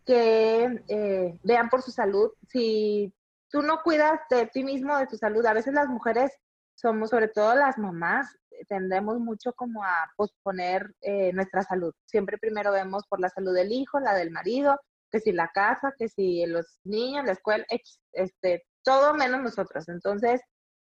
que 0.03 0.83
eh, 0.87 1.39
vean 1.43 1.69
por 1.69 1.83
su 1.83 1.91
salud. 1.91 2.31
Si 2.49 3.13
tú 3.51 3.61
no 3.61 3.83
cuidas 3.83 4.19
de 4.31 4.47
ti 4.47 4.63
mismo, 4.63 4.97
de 4.97 5.05
tu 5.05 5.15
salud, 5.15 5.45
a 5.45 5.53
veces 5.53 5.75
las 5.75 5.89
mujeres 5.89 6.31
somos, 6.73 7.11
sobre 7.11 7.27
todo 7.27 7.53
las 7.53 7.77
mamás, 7.77 8.35
tendemos 8.67 9.19
mucho 9.19 9.53
como 9.53 9.83
a 9.83 10.11
posponer 10.15 10.91
eh, 11.01 11.31
nuestra 11.33 11.61
salud. 11.61 11.93
Siempre 12.07 12.39
primero 12.39 12.71
vemos 12.71 13.03
por 13.07 13.19
la 13.19 13.29
salud 13.29 13.53
del 13.53 13.71
hijo, 13.71 13.99
la 13.99 14.15
del 14.15 14.31
marido, 14.31 14.79
que 15.11 15.19
si 15.19 15.31
la 15.33 15.49
casa, 15.49 15.93
que 15.99 16.09
si 16.09 16.47
los 16.47 16.79
niños, 16.83 17.25
la 17.25 17.33
escuela, 17.33 17.63
este, 18.11 18.65
todo 18.81 19.13
menos 19.13 19.43
nosotros. 19.43 19.87
Entonces, 19.87 20.41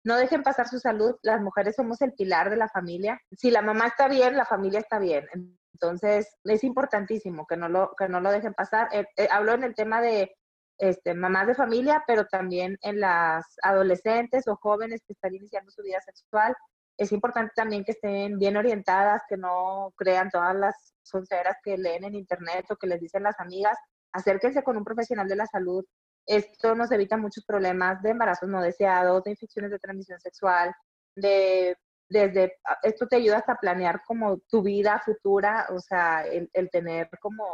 no 0.05 0.17
dejen 0.17 0.45
pasar 0.45 0.69
su 0.69 0.79
salud. 0.79 1.17
Las 1.23 1.41
mujeres 1.41 1.75
somos 1.75 2.01
el 2.03 2.13
pilar 2.13 2.51
de 2.51 2.57
la 2.57 2.69
familia. 2.69 3.21
Si 3.33 3.51
la 3.51 3.63
mamá 3.63 3.89
está 3.89 4.07
bien, 4.07 4.37
la 4.37 4.45
familia 4.45 4.79
está 4.79 5.01
bien. 5.01 5.27
Entonces, 5.73 6.29
es 6.45 6.65
importantísimo 6.65 7.47
que 7.47 7.57
no 7.57 7.69
lo, 7.69 7.93
que 7.97 8.09
no 8.09 8.21
lo 8.21 8.31
dejen 8.31 8.55
pasar. 8.55 8.89
Eh, 8.93 9.07
eh, 9.17 9.29
hablo 9.31 9.53
en 9.53 9.65
el 9.65 9.75
tema 9.75 10.01
de 10.01 10.35
este, 10.79 11.15
mamás 11.15 11.47
de 11.47 11.55
familia, 11.55 12.05
pero 12.07 12.27
también 12.27 12.79
en 12.83 13.01
las 13.01 13.45
adolescentes 13.63 14.47
o 14.49 14.57
jóvenes 14.57 15.03
que 15.07 15.13
están 15.13 15.35
iniciando 15.35 15.71
su 15.71 15.83
vida 15.83 16.01
sexual. 16.01 16.55
Es 16.97 17.13
importante 17.13 17.53
también 17.55 17.85
que 17.85 17.93
estén 17.93 18.39
bien 18.39 18.57
orientadas, 18.57 19.23
que 19.29 19.37
no 19.37 19.93
crean 19.97 20.31
todas 20.31 20.55
las 20.57 20.95
sonceras 21.03 21.57
que 21.63 21.79
leen 21.79 22.05
en 22.05 22.15
internet 22.15 22.67
o 22.71 22.77
que 22.77 22.89
les 22.89 23.01
dicen 23.01 23.23
las 23.23 23.39
amigas. 23.39 23.79
Acérquense 24.13 24.63
con 24.63 24.77
un 24.77 24.85
profesional 24.85 25.29
de 25.29 25.37
la 25.37 25.47
salud. 25.47 25.85
Esto 26.27 26.75
nos 26.75 26.91
evita 26.93 27.17
muchos 27.17 27.45
problemas 27.45 28.03
de 28.03 28.11
embarazos 28.11 28.49
no 28.49 28.61
deseados, 28.61 29.23
de 29.25 29.31
infecciones 29.31 29.71
de 29.71 29.79
transmisión 29.79 30.21
sexual, 30.21 30.75
de 31.15 31.77
desde, 32.09 32.57
esto 32.83 33.07
te 33.07 33.17
ayuda 33.17 33.39
hasta 33.39 33.57
planear 33.57 34.03
como 34.07 34.39
tu 34.49 34.63
vida 34.63 35.01
futura, 35.05 35.67
o 35.71 35.81
sea, 35.81 36.25
el, 36.27 36.71
tener 36.71 37.09
como, 37.21 37.45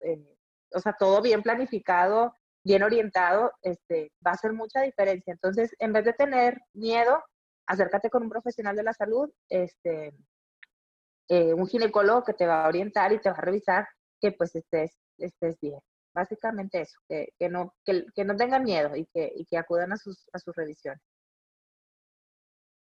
eh, 0.00 0.36
o 0.72 0.80
sea, 0.80 0.94
todo 0.98 1.22
bien 1.22 1.42
planificado, 1.42 2.34
bien 2.62 2.82
orientado, 2.82 3.52
este, 3.62 4.12
va 4.26 4.32
a 4.32 4.34
hacer 4.34 4.52
mucha 4.52 4.82
diferencia. 4.82 5.32
Entonces, 5.32 5.74
en 5.78 5.92
vez 5.92 6.04
de 6.04 6.12
tener 6.12 6.60
miedo, 6.72 7.22
acércate 7.66 8.10
con 8.10 8.22
un 8.22 8.30
profesional 8.30 8.76
de 8.76 8.82
la 8.82 8.92
salud, 8.92 9.30
este, 9.48 10.14
eh, 11.28 11.54
un 11.54 11.66
ginecólogo 11.66 12.24
que 12.24 12.34
te 12.34 12.46
va 12.46 12.64
a 12.64 12.68
orientar 12.68 13.12
y 13.12 13.20
te 13.20 13.30
va 13.30 13.36
a 13.36 13.40
revisar 13.40 13.86
que 14.20 14.32
pues 14.32 14.54
estés, 14.54 14.98
estés 15.18 15.58
bien. 15.60 15.80
Básicamente 16.14 16.82
eso, 16.82 16.98
que, 17.08 17.28
que 17.38 17.48
no, 17.48 17.74
que, 17.84 18.04
que, 18.14 18.24
no 18.24 18.36
tengan 18.36 18.62
miedo 18.62 18.94
y 18.94 19.06
que, 19.06 19.32
y 19.34 19.44
que 19.46 19.58
acudan 19.58 19.92
a 19.92 19.96
sus, 19.96 20.28
a 20.32 20.38
sus 20.38 20.54
revisiones. 20.54 21.02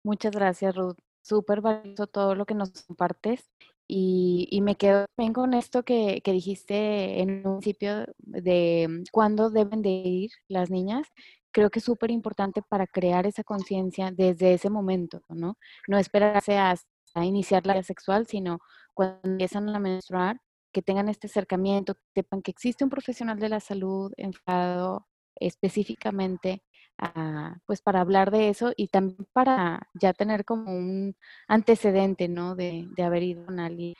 Muchas 0.03 0.31
gracias, 0.33 0.75
Ruth. 0.75 0.97
Súper 1.21 1.61
valioso 1.61 2.07
todo 2.07 2.35
lo 2.35 2.45
que 2.45 2.55
nos 2.55 2.71
compartes. 2.83 3.49
Y, 3.87 4.59
me 4.61 4.75
quedo 4.75 5.05
también 5.15 5.33
con 5.33 5.53
esto 5.55 5.83
que, 5.83 6.21
que 6.23 6.31
dijiste 6.31 7.21
en 7.21 7.45
un 7.47 7.59
principio 7.59 8.05
de 8.19 8.87
mm, 8.87 9.03
cuándo 9.11 9.49
deben 9.49 9.81
de 9.81 9.89
ir 9.89 10.31
las 10.47 10.69
niñas. 10.69 11.07
Creo 11.51 11.71
que 11.71 11.79
es 11.79 11.85
súper 11.85 12.11
importante 12.11 12.61
para 12.61 12.85
crear 12.87 13.25
esa 13.25 13.43
conciencia 13.43 14.11
desde 14.11 14.53
ese 14.53 14.69
momento, 14.69 15.21
¿no? 15.29 15.57
No 15.87 15.97
esperarse 15.97 16.57
hasta 16.57 17.25
iniciar 17.25 17.65
la 17.65 17.73
vida 17.73 17.83
sexual, 17.83 18.27
sino 18.27 18.59
cuando 18.93 19.19
empiezan 19.23 19.69
a 19.69 19.79
menstruar, 19.79 20.39
que 20.71 20.81
tengan 20.83 21.09
este 21.09 21.27
acercamiento, 21.27 21.95
que 21.95 22.01
sepan 22.15 22.41
que 22.43 22.51
existe 22.51 22.83
un 22.83 22.89
profesional 22.91 23.39
de 23.39 23.49
la 23.49 23.59
salud 23.59 24.13
enfocado 24.17 25.07
específicamente 25.35 26.63
pues 27.65 27.81
para 27.81 28.01
hablar 28.01 28.31
de 28.31 28.49
eso 28.49 28.73
y 28.75 28.87
también 28.87 29.27
para 29.33 29.87
ya 29.93 30.13
tener 30.13 30.45
como 30.45 30.71
un 30.71 31.15
antecedente, 31.47 32.27
¿no? 32.27 32.55
De, 32.55 32.87
haber 33.03 33.23
ido 33.23 33.45
con 33.45 33.59
alguien. 33.59 33.95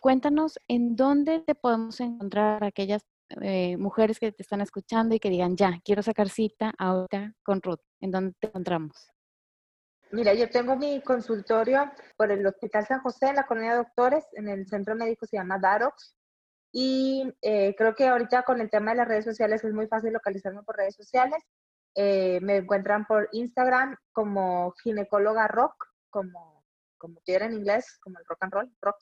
Cuéntanos 0.00 0.58
en 0.68 0.96
dónde 0.96 1.40
te 1.40 1.54
podemos 1.54 2.00
encontrar 2.00 2.62
aquellas 2.64 3.02
eh, 3.40 3.76
mujeres 3.76 4.18
que 4.18 4.32
te 4.32 4.42
están 4.42 4.60
escuchando 4.60 5.14
y 5.14 5.20
que 5.20 5.30
digan, 5.30 5.56
ya, 5.56 5.80
quiero 5.84 6.02
sacar 6.02 6.28
cita 6.28 6.72
ahorita 6.78 7.34
con 7.42 7.60
Ruth. 7.62 7.80
¿En 8.00 8.10
dónde 8.10 8.34
te 8.40 8.48
encontramos? 8.48 9.10
Mira, 10.12 10.34
yo 10.34 10.50
tengo 10.50 10.76
mi 10.76 11.00
consultorio 11.02 11.90
por 12.16 12.32
el 12.32 12.44
Hospital 12.44 12.84
San 12.84 13.00
José, 13.00 13.28
en 13.28 13.36
la 13.36 13.46
colonia 13.46 13.72
de 13.72 13.78
doctores, 13.78 14.26
en 14.32 14.48
el 14.48 14.66
centro 14.66 14.96
médico 14.96 15.26
se 15.26 15.36
llama 15.36 15.58
Darox. 15.58 16.16
Y 16.72 17.32
eh, 17.42 17.74
creo 17.76 17.94
que 17.94 18.08
ahorita 18.08 18.42
con 18.42 18.60
el 18.60 18.70
tema 18.70 18.92
de 18.92 18.98
las 18.98 19.08
redes 19.08 19.24
sociales 19.24 19.62
es 19.64 19.72
muy 19.72 19.86
fácil 19.86 20.12
localizarme 20.12 20.62
por 20.62 20.76
redes 20.76 20.96
sociales. 20.96 21.42
Eh, 21.94 22.38
me 22.42 22.58
encuentran 22.58 23.04
por 23.04 23.28
Instagram 23.32 23.96
como 24.12 24.72
ginecóloga 24.82 25.48
rock, 25.48 25.86
como, 26.08 26.64
como 26.98 27.20
en 27.26 27.52
inglés, 27.52 27.98
como 28.02 28.18
el 28.18 28.24
rock 28.26 28.38
and 28.42 28.52
roll, 28.52 28.72
rock. 28.80 28.98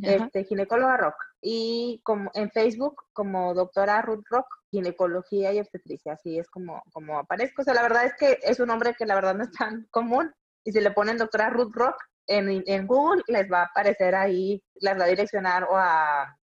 Este, 0.00 0.44
ginecóloga 0.44 0.96
rock. 0.96 1.16
Y 1.40 2.00
como 2.04 2.30
en 2.34 2.50
Facebook 2.50 3.02
como 3.12 3.52
doctora 3.52 4.00
Ruth 4.02 4.24
Rock, 4.30 4.46
ginecología 4.70 5.52
y 5.52 5.60
obstetricia. 5.60 6.12
Así 6.12 6.38
es 6.38 6.48
como, 6.50 6.82
como 6.92 7.18
aparezco. 7.18 7.62
O 7.62 7.64
sea, 7.64 7.74
la 7.74 7.82
verdad 7.82 8.04
es 8.04 8.14
que 8.14 8.38
es 8.42 8.60
un 8.60 8.68
nombre 8.68 8.94
que 8.96 9.06
la 9.06 9.16
verdad 9.16 9.34
no 9.34 9.44
es 9.44 9.50
tan 9.52 9.86
común. 9.90 10.32
Y 10.64 10.72
si 10.72 10.80
le 10.80 10.92
ponen 10.92 11.18
doctora 11.18 11.50
Ruth 11.50 11.74
Rock 11.74 11.96
en, 12.26 12.62
en 12.66 12.86
Google, 12.86 13.22
les 13.26 13.50
va 13.50 13.62
a 13.62 13.66
aparecer 13.66 14.14
ahí, 14.14 14.62
les 14.76 14.98
va 14.98 15.04
a 15.04 15.08
direccionar 15.08 15.64
o 15.64 15.76
a 15.76 16.37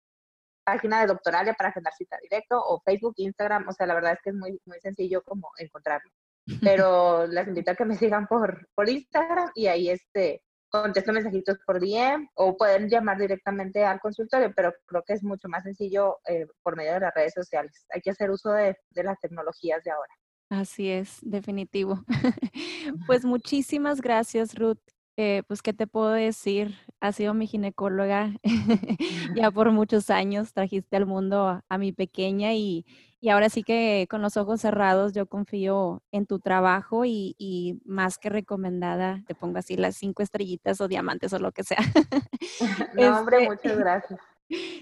página 0.65 1.01
de 1.01 1.07
Doctoralia 1.07 1.55
para 1.55 1.71
agendar 1.71 1.93
cita 1.95 2.19
directo 2.23 2.61
o 2.61 2.81
Facebook, 2.81 3.15
Instagram, 3.17 3.69
o 3.69 3.73
sea, 3.73 3.87
la 3.87 3.95
verdad 3.95 4.13
es 4.15 4.21
que 4.23 4.31
es 4.31 4.37
muy, 4.37 4.61
muy 4.65 4.81
sencillo 4.81 5.23
como 5.23 5.51
encontrarlo. 5.59 6.11
Pero 6.63 7.27
les 7.27 7.47
invito 7.49 7.71
a 7.71 7.75
que 7.75 7.85
me 7.85 7.97
sigan 7.97 8.27
por, 8.27 8.69
por 8.75 8.89
Instagram 8.89 9.51
y 9.55 9.67
ahí 9.67 9.91
este, 9.91 10.43
contesto 10.69 11.13
mensajitos 11.13 11.59
por 11.65 11.81
DM 11.81 12.29
o 12.35 12.57
pueden 12.57 12.89
llamar 12.89 13.19
directamente 13.19 13.85
al 13.85 14.01
consultorio, 14.01 14.53
pero 14.57 14.73
creo 14.87 15.03
que 15.07 15.13
es 15.13 15.23
mucho 15.23 15.49
más 15.49 15.63
sencillo 15.63 16.19
eh, 16.27 16.47
por 16.63 16.77
medio 16.77 16.95
de 16.95 17.01
las 17.01 17.15
redes 17.15 17.33
sociales. 17.33 17.87
Hay 17.91 18.01
que 18.01 18.11
hacer 18.11 18.31
uso 18.31 18.51
de, 18.51 18.77
de 18.91 19.05
las 19.05 19.19
tecnologías 19.21 19.83
de 19.85 19.93
ahora. 19.93 20.13
Así 20.51 20.91
es, 20.91 21.21
definitivo. 21.23 22.05
pues 23.07 23.25
muchísimas 23.25 24.01
gracias, 24.01 24.55
Ruth. 24.57 24.81
Eh, 25.17 25.45
pues, 25.47 25.63
¿qué 25.63 25.73
te 25.73 25.87
puedo 25.87 26.11
decir? 26.11 26.75
Ha 27.01 27.13
sido 27.13 27.35
mi 27.35 27.47
ginecóloga 27.47 28.33
ya 29.37 29.51
por 29.51 29.71
muchos 29.71 30.11
años. 30.11 30.53
Trajiste 30.53 30.97
al 30.97 31.07
mundo 31.07 31.63
a, 31.69 31.79
mi 31.79 31.93
pequeña 31.93 32.53
y, 32.55 32.85
y, 33.21 33.29
ahora 33.29 33.49
sí 33.49 33.63
que 33.63 34.09
con 34.11 34.23
los 34.23 34.37
ojos 34.37 34.61
cerrados 34.61 35.13
yo 35.13 35.27
confío 35.27 36.03
en 36.11 36.27
tu 36.27 36.41
trabajo 36.41 37.05
y, 37.05 37.37
y, 37.39 37.81
más 37.85 38.19
que 38.19 38.29
recomendada, 38.29 39.23
te 39.27 39.37
pongo 39.37 39.59
así 39.59 39.77
las 39.77 39.97
cinco 39.97 40.23
estrellitas 40.23 40.81
o 40.81 40.89
diamantes 40.89 41.33
o 41.33 41.39
lo 41.39 41.53
que 41.53 41.63
sea. 41.63 41.79
no, 42.95 43.19
hombre, 43.19 43.45
este 43.45 43.49
muchas 43.51 43.79
gracias. 43.79 44.34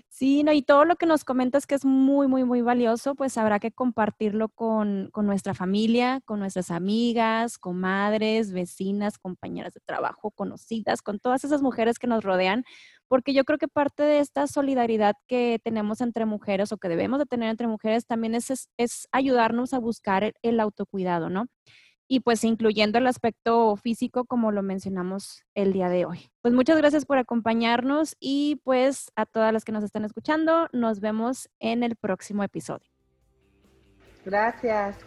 Sí, 0.08 0.44
no, 0.44 0.52
y 0.52 0.62
todo 0.62 0.84
lo 0.84 0.96
que 0.96 1.06
nos 1.06 1.24
comentas 1.24 1.66
que 1.66 1.74
es 1.74 1.84
muy, 1.84 2.28
muy, 2.28 2.44
muy 2.44 2.60
valioso, 2.62 3.14
pues 3.14 3.36
habrá 3.38 3.58
que 3.58 3.72
compartirlo 3.72 4.48
con, 4.50 5.08
con 5.10 5.26
nuestra 5.26 5.54
familia, 5.54 6.20
con 6.24 6.38
nuestras 6.38 6.70
amigas, 6.70 7.58
comadres, 7.58 8.52
vecinas, 8.52 9.18
compañeras 9.18 9.74
de 9.74 9.80
trabajo, 9.84 10.30
conocidas, 10.30 11.02
con 11.02 11.18
todas 11.18 11.44
esas 11.44 11.62
mujeres 11.62 11.98
que 11.98 12.06
nos 12.06 12.22
rodean, 12.22 12.64
porque 13.08 13.32
yo 13.34 13.44
creo 13.44 13.58
que 13.58 13.68
parte 13.68 14.02
de 14.02 14.18
esta 14.20 14.46
solidaridad 14.46 15.14
que 15.26 15.58
tenemos 15.64 16.00
entre 16.00 16.24
mujeres 16.26 16.72
o 16.72 16.78
que 16.78 16.88
debemos 16.88 17.18
de 17.18 17.26
tener 17.26 17.48
entre 17.50 17.66
mujeres 17.66 18.06
también 18.06 18.34
es, 18.34 18.68
es, 18.76 19.08
ayudarnos 19.12 19.72
a 19.74 19.78
buscar 19.80 20.32
el 20.42 20.60
autocuidado, 20.60 21.30
¿no? 21.30 21.46
Y 22.12 22.20
pues 22.20 22.44
incluyendo 22.44 22.98
el 22.98 23.06
aspecto 23.06 23.74
físico 23.76 24.26
como 24.26 24.52
lo 24.52 24.62
mencionamos 24.62 25.46
el 25.54 25.72
día 25.72 25.88
de 25.88 26.04
hoy. 26.04 26.30
Pues 26.42 26.52
muchas 26.52 26.76
gracias 26.76 27.06
por 27.06 27.16
acompañarnos 27.16 28.16
y 28.20 28.60
pues 28.64 29.10
a 29.16 29.24
todas 29.24 29.50
las 29.50 29.64
que 29.64 29.72
nos 29.72 29.82
están 29.82 30.04
escuchando, 30.04 30.68
nos 30.74 31.00
vemos 31.00 31.48
en 31.58 31.82
el 31.82 31.96
próximo 31.96 32.44
episodio. 32.44 32.86
Gracias. 34.26 34.98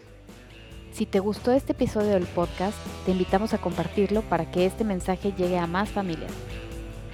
Si 0.94 1.06
te 1.06 1.20
gustó 1.20 1.52
este 1.52 1.74
episodio 1.74 2.10
del 2.10 2.26
podcast, 2.26 2.76
te 3.06 3.12
invitamos 3.12 3.54
a 3.54 3.60
compartirlo 3.60 4.24
para 4.24 4.50
que 4.50 4.66
este 4.66 4.84
mensaje 4.84 5.32
llegue 5.32 5.60
a 5.60 5.68
más 5.68 5.90
familias. 5.90 6.32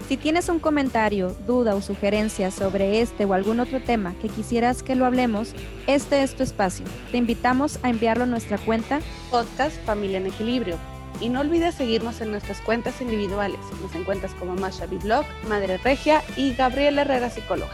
Si 0.08 0.18
tienes 0.18 0.50
un 0.50 0.60
comentario, 0.60 1.36
duda 1.48 1.76
o 1.76 1.82
sugerencia 1.82 2.52
sobre 2.52 3.02
este 3.02 3.26
o 3.26 3.34
algún 3.34 3.60
otro 3.60 3.82
tema 3.82 4.14
que 4.22 4.28
quisieras 4.28 4.84
que 4.84 4.96
lo 4.96 5.06
hablemos, 5.06 5.54
este 5.88 6.22
es 6.24 6.36
tu 6.36 6.44
espacio. 6.44 6.86
Te 7.12 7.18
invitamos 7.18 7.80
a 7.84 7.90
enviarlo 7.90 8.24
a 8.24 8.28
nuestra 8.28 8.58
cuenta 8.58 9.00
Podcast 9.30 9.78
Familia 9.86 10.18
en 10.18 10.28
Equilibrio. 10.28 10.78
Y 11.22 11.30
no 11.30 11.42
olvides 11.42 11.76
seguirnos 11.76 12.20
en 12.20 12.32
nuestras 12.32 12.60
cuentas 12.62 13.00
individuales. 13.02 13.60
Nos 13.82 13.94
encuentras 13.96 14.34
como 14.34 14.56
Masha 14.56 14.88
Blog, 14.88 15.26
Madre 15.48 15.78
Regia 15.78 16.22
y 16.36 16.54
Gabriela 16.54 17.04
Herrera 17.04 17.30
Psicóloga. 17.30 17.72